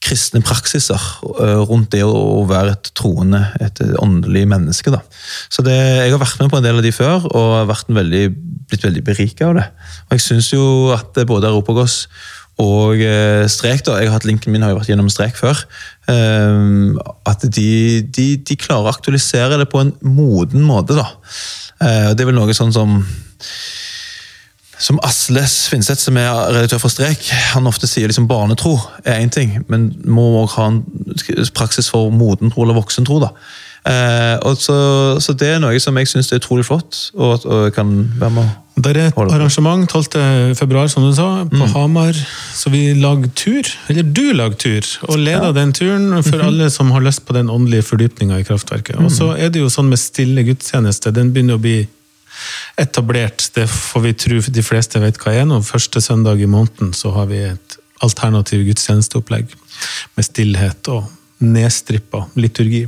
[0.05, 1.03] kristne praksiser
[1.43, 4.93] eh, rundt det å, være et troende, et åndelig menneske.
[4.95, 5.03] Da.
[5.51, 8.25] Så det, Jeg har vært med på en del av de før, og vært veldig,
[8.71, 9.69] blitt veldig berika av det.
[10.09, 10.65] Og jeg syns jo
[10.97, 12.05] at både Europagos
[12.59, 15.61] og eh, Strek, da, jeg har hatt linken min har jo vært gjennom Strek før,
[16.11, 16.99] eh,
[17.31, 17.71] at de,
[18.03, 20.99] de, de klarer å aktualisere det på en moden måte.
[20.99, 21.07] da.
[21.79, 22.99] Eh, det er vel noe sånn som
[24.79, 29.33] som Asle Svinseth, som er redaktør for Strek, han ofte sier liksom barnetro er én
[29.35, 30.83] ting, men må også ha en
[31.55, 33.19] praksis for modentro eller voksentro.
[33.27, 33.33] da.
[33.89, 34.77] Eh, og så,
[35.23, 38.45] så det er noe som jeg syns er utrolig flott, og, og kan være med
[38.45, 40.55] å Det er et arrangement 12.
[40.59, 42.15] februar, som du sa, på Hamar.
[42.55, 46.93] Så vi lager tur, eller du lager tur, og leder den turen for alle som
[46.95, 49.01] har lyst på den åndelige fordypninga i kraftverket.
[49.03, 51.81] Og så er det jo sånn med stille gudstjeneste, den begynner å bli
[52.81, 53.49] etablert.
[53.55, 55.61] Det får vi tro de fleste vet hva er nå.
[55.67, 59.55] Første søndag i måneden så har vi et alternativ gudstjenesteopplegg.
[60.17, 61.09] Med stillhet og
[61.45, 62.87] nedstrippa liturgi.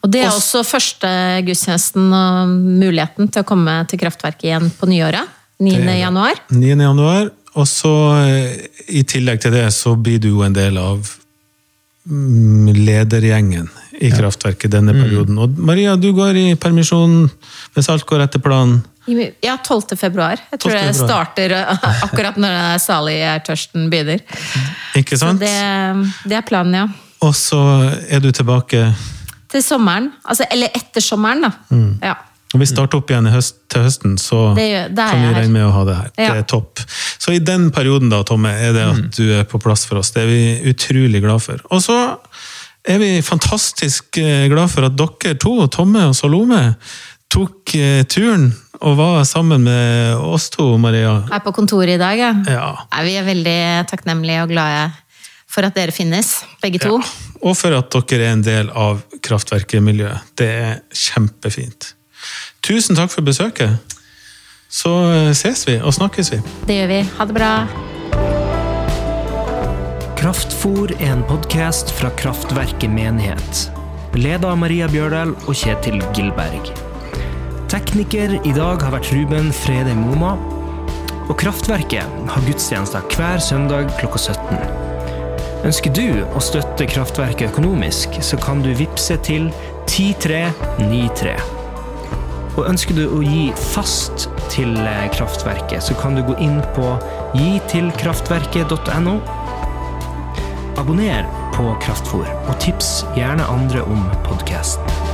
[0.00, 1.08] Og det er også første
[1.44, 5.36] gudstjenesten og muligheten til å komme til Kraftverket igjen på nyåret.
[5.60, 5.74] 9.
[5.74, 5.98] Det er det.
[6.00, 6.42] januar.
[6.56, 6.70] 9.
[6.86, 7.30] januar.
[7.60, 7.92] Og så,
[8.24, 8.56] eh,
[8.88, 11.16] i tillegg til det, så blir du jo en del av
[12.04, 13.68] ledergjengen
[14.00, 15.36] i Kraftverket denne perioden.
[15.38, 17.26] Og Maria, du går i permisjon
[17.74, 18.80] hvis alt går etter planen.
[19.42, 19.96] Ja, 12.
[19.98, 20.40] februar.
[20.52, 20.86] Jeg tror 12.
[20.86, 24.24] det starter uh, akkurat når det er salig er tørsten begynner.
[24.96, 25.52] Ikke Så det,
[26.24, 26.88] det er planen, ja.
[27.20, 27.60] Og så
[28.08, 28.86] er du tilbake
[29.50, 30.08] Til sommeren.
[30.24, 31.52] Altså, eller etter sommeren, da.
[31.68, 31.98] Mm.
[32.04, 32.16] Ja.
[32.50, 35.52] Når vi starter opp igjen i høst, til høsten, så Det er kan vi regne
[35.54, 36.08] med å ha det her.
[36.16, 36.32] Ja.
[36.32, 36.80] Det er topp.
[37.30, 40.10] Så i den perioden da, Tomme, er det at du er på plass for oss.
[40.10, 41.60] Det er vi utrolig glad for.
[41.70, 41.94] Og så
[42.82, 46.74] er vi fantastisk eh, glad for at dere to, Tomme og Salome,
[47.30, 48.48] tok eh, turen
[48.80, 51.20] og var sammen med oss to, Maria.
[51.30, 52.32] Er på kontoret i dag, ja.
[52.50, 52.66] Ja.
[52.96, 53.56] Nei, vi er veldig
[53.92, 54.88] takknemlige og glade
[55.50, 56.32] for at dere finnes,
[56.64, 56.96] begge to.
[56.98, 57.14] ja.
[57.46, 60.34] Og for at dere er en del av kraftverket-miljøet.
[60.34, 61.92] Det er kjempefint.
[62.66, 63.78] Tusen takk for besøket.
[64.70, 66.40] Så eh, ses vi og snakkes vi.
[66.68, 67.00] Det gjør vi.
[67.18, 67.52] Ha det bra.
[70.20, 73.66] Kraftfor er en podkast fra Kraftverket menighet.
[74.14, 76.70] Leda av Maria Bjørdal og Kjetil Gilberg.
[77.70, 80.34] Tekniker i dag har vært Ruben Frede Moma.
[81.30, 84.90] Og Kraftverket har gudstjenester hver søndag klokka 17.
[85.66, 89.50] Ønsker du å støtte Kraftverket økonomisk, så kan du vippse til
[89.90, 91.59] 10393.
[92.58, 96.88] Og ønsker du å gi fast til eh, Kraftverket, så kan du gå inn på
[97.38, 99.20] gitilkraftverket.no
[100.80, 105.09] Abonner på Kraftfor, og tips gjerne andre om podkasten.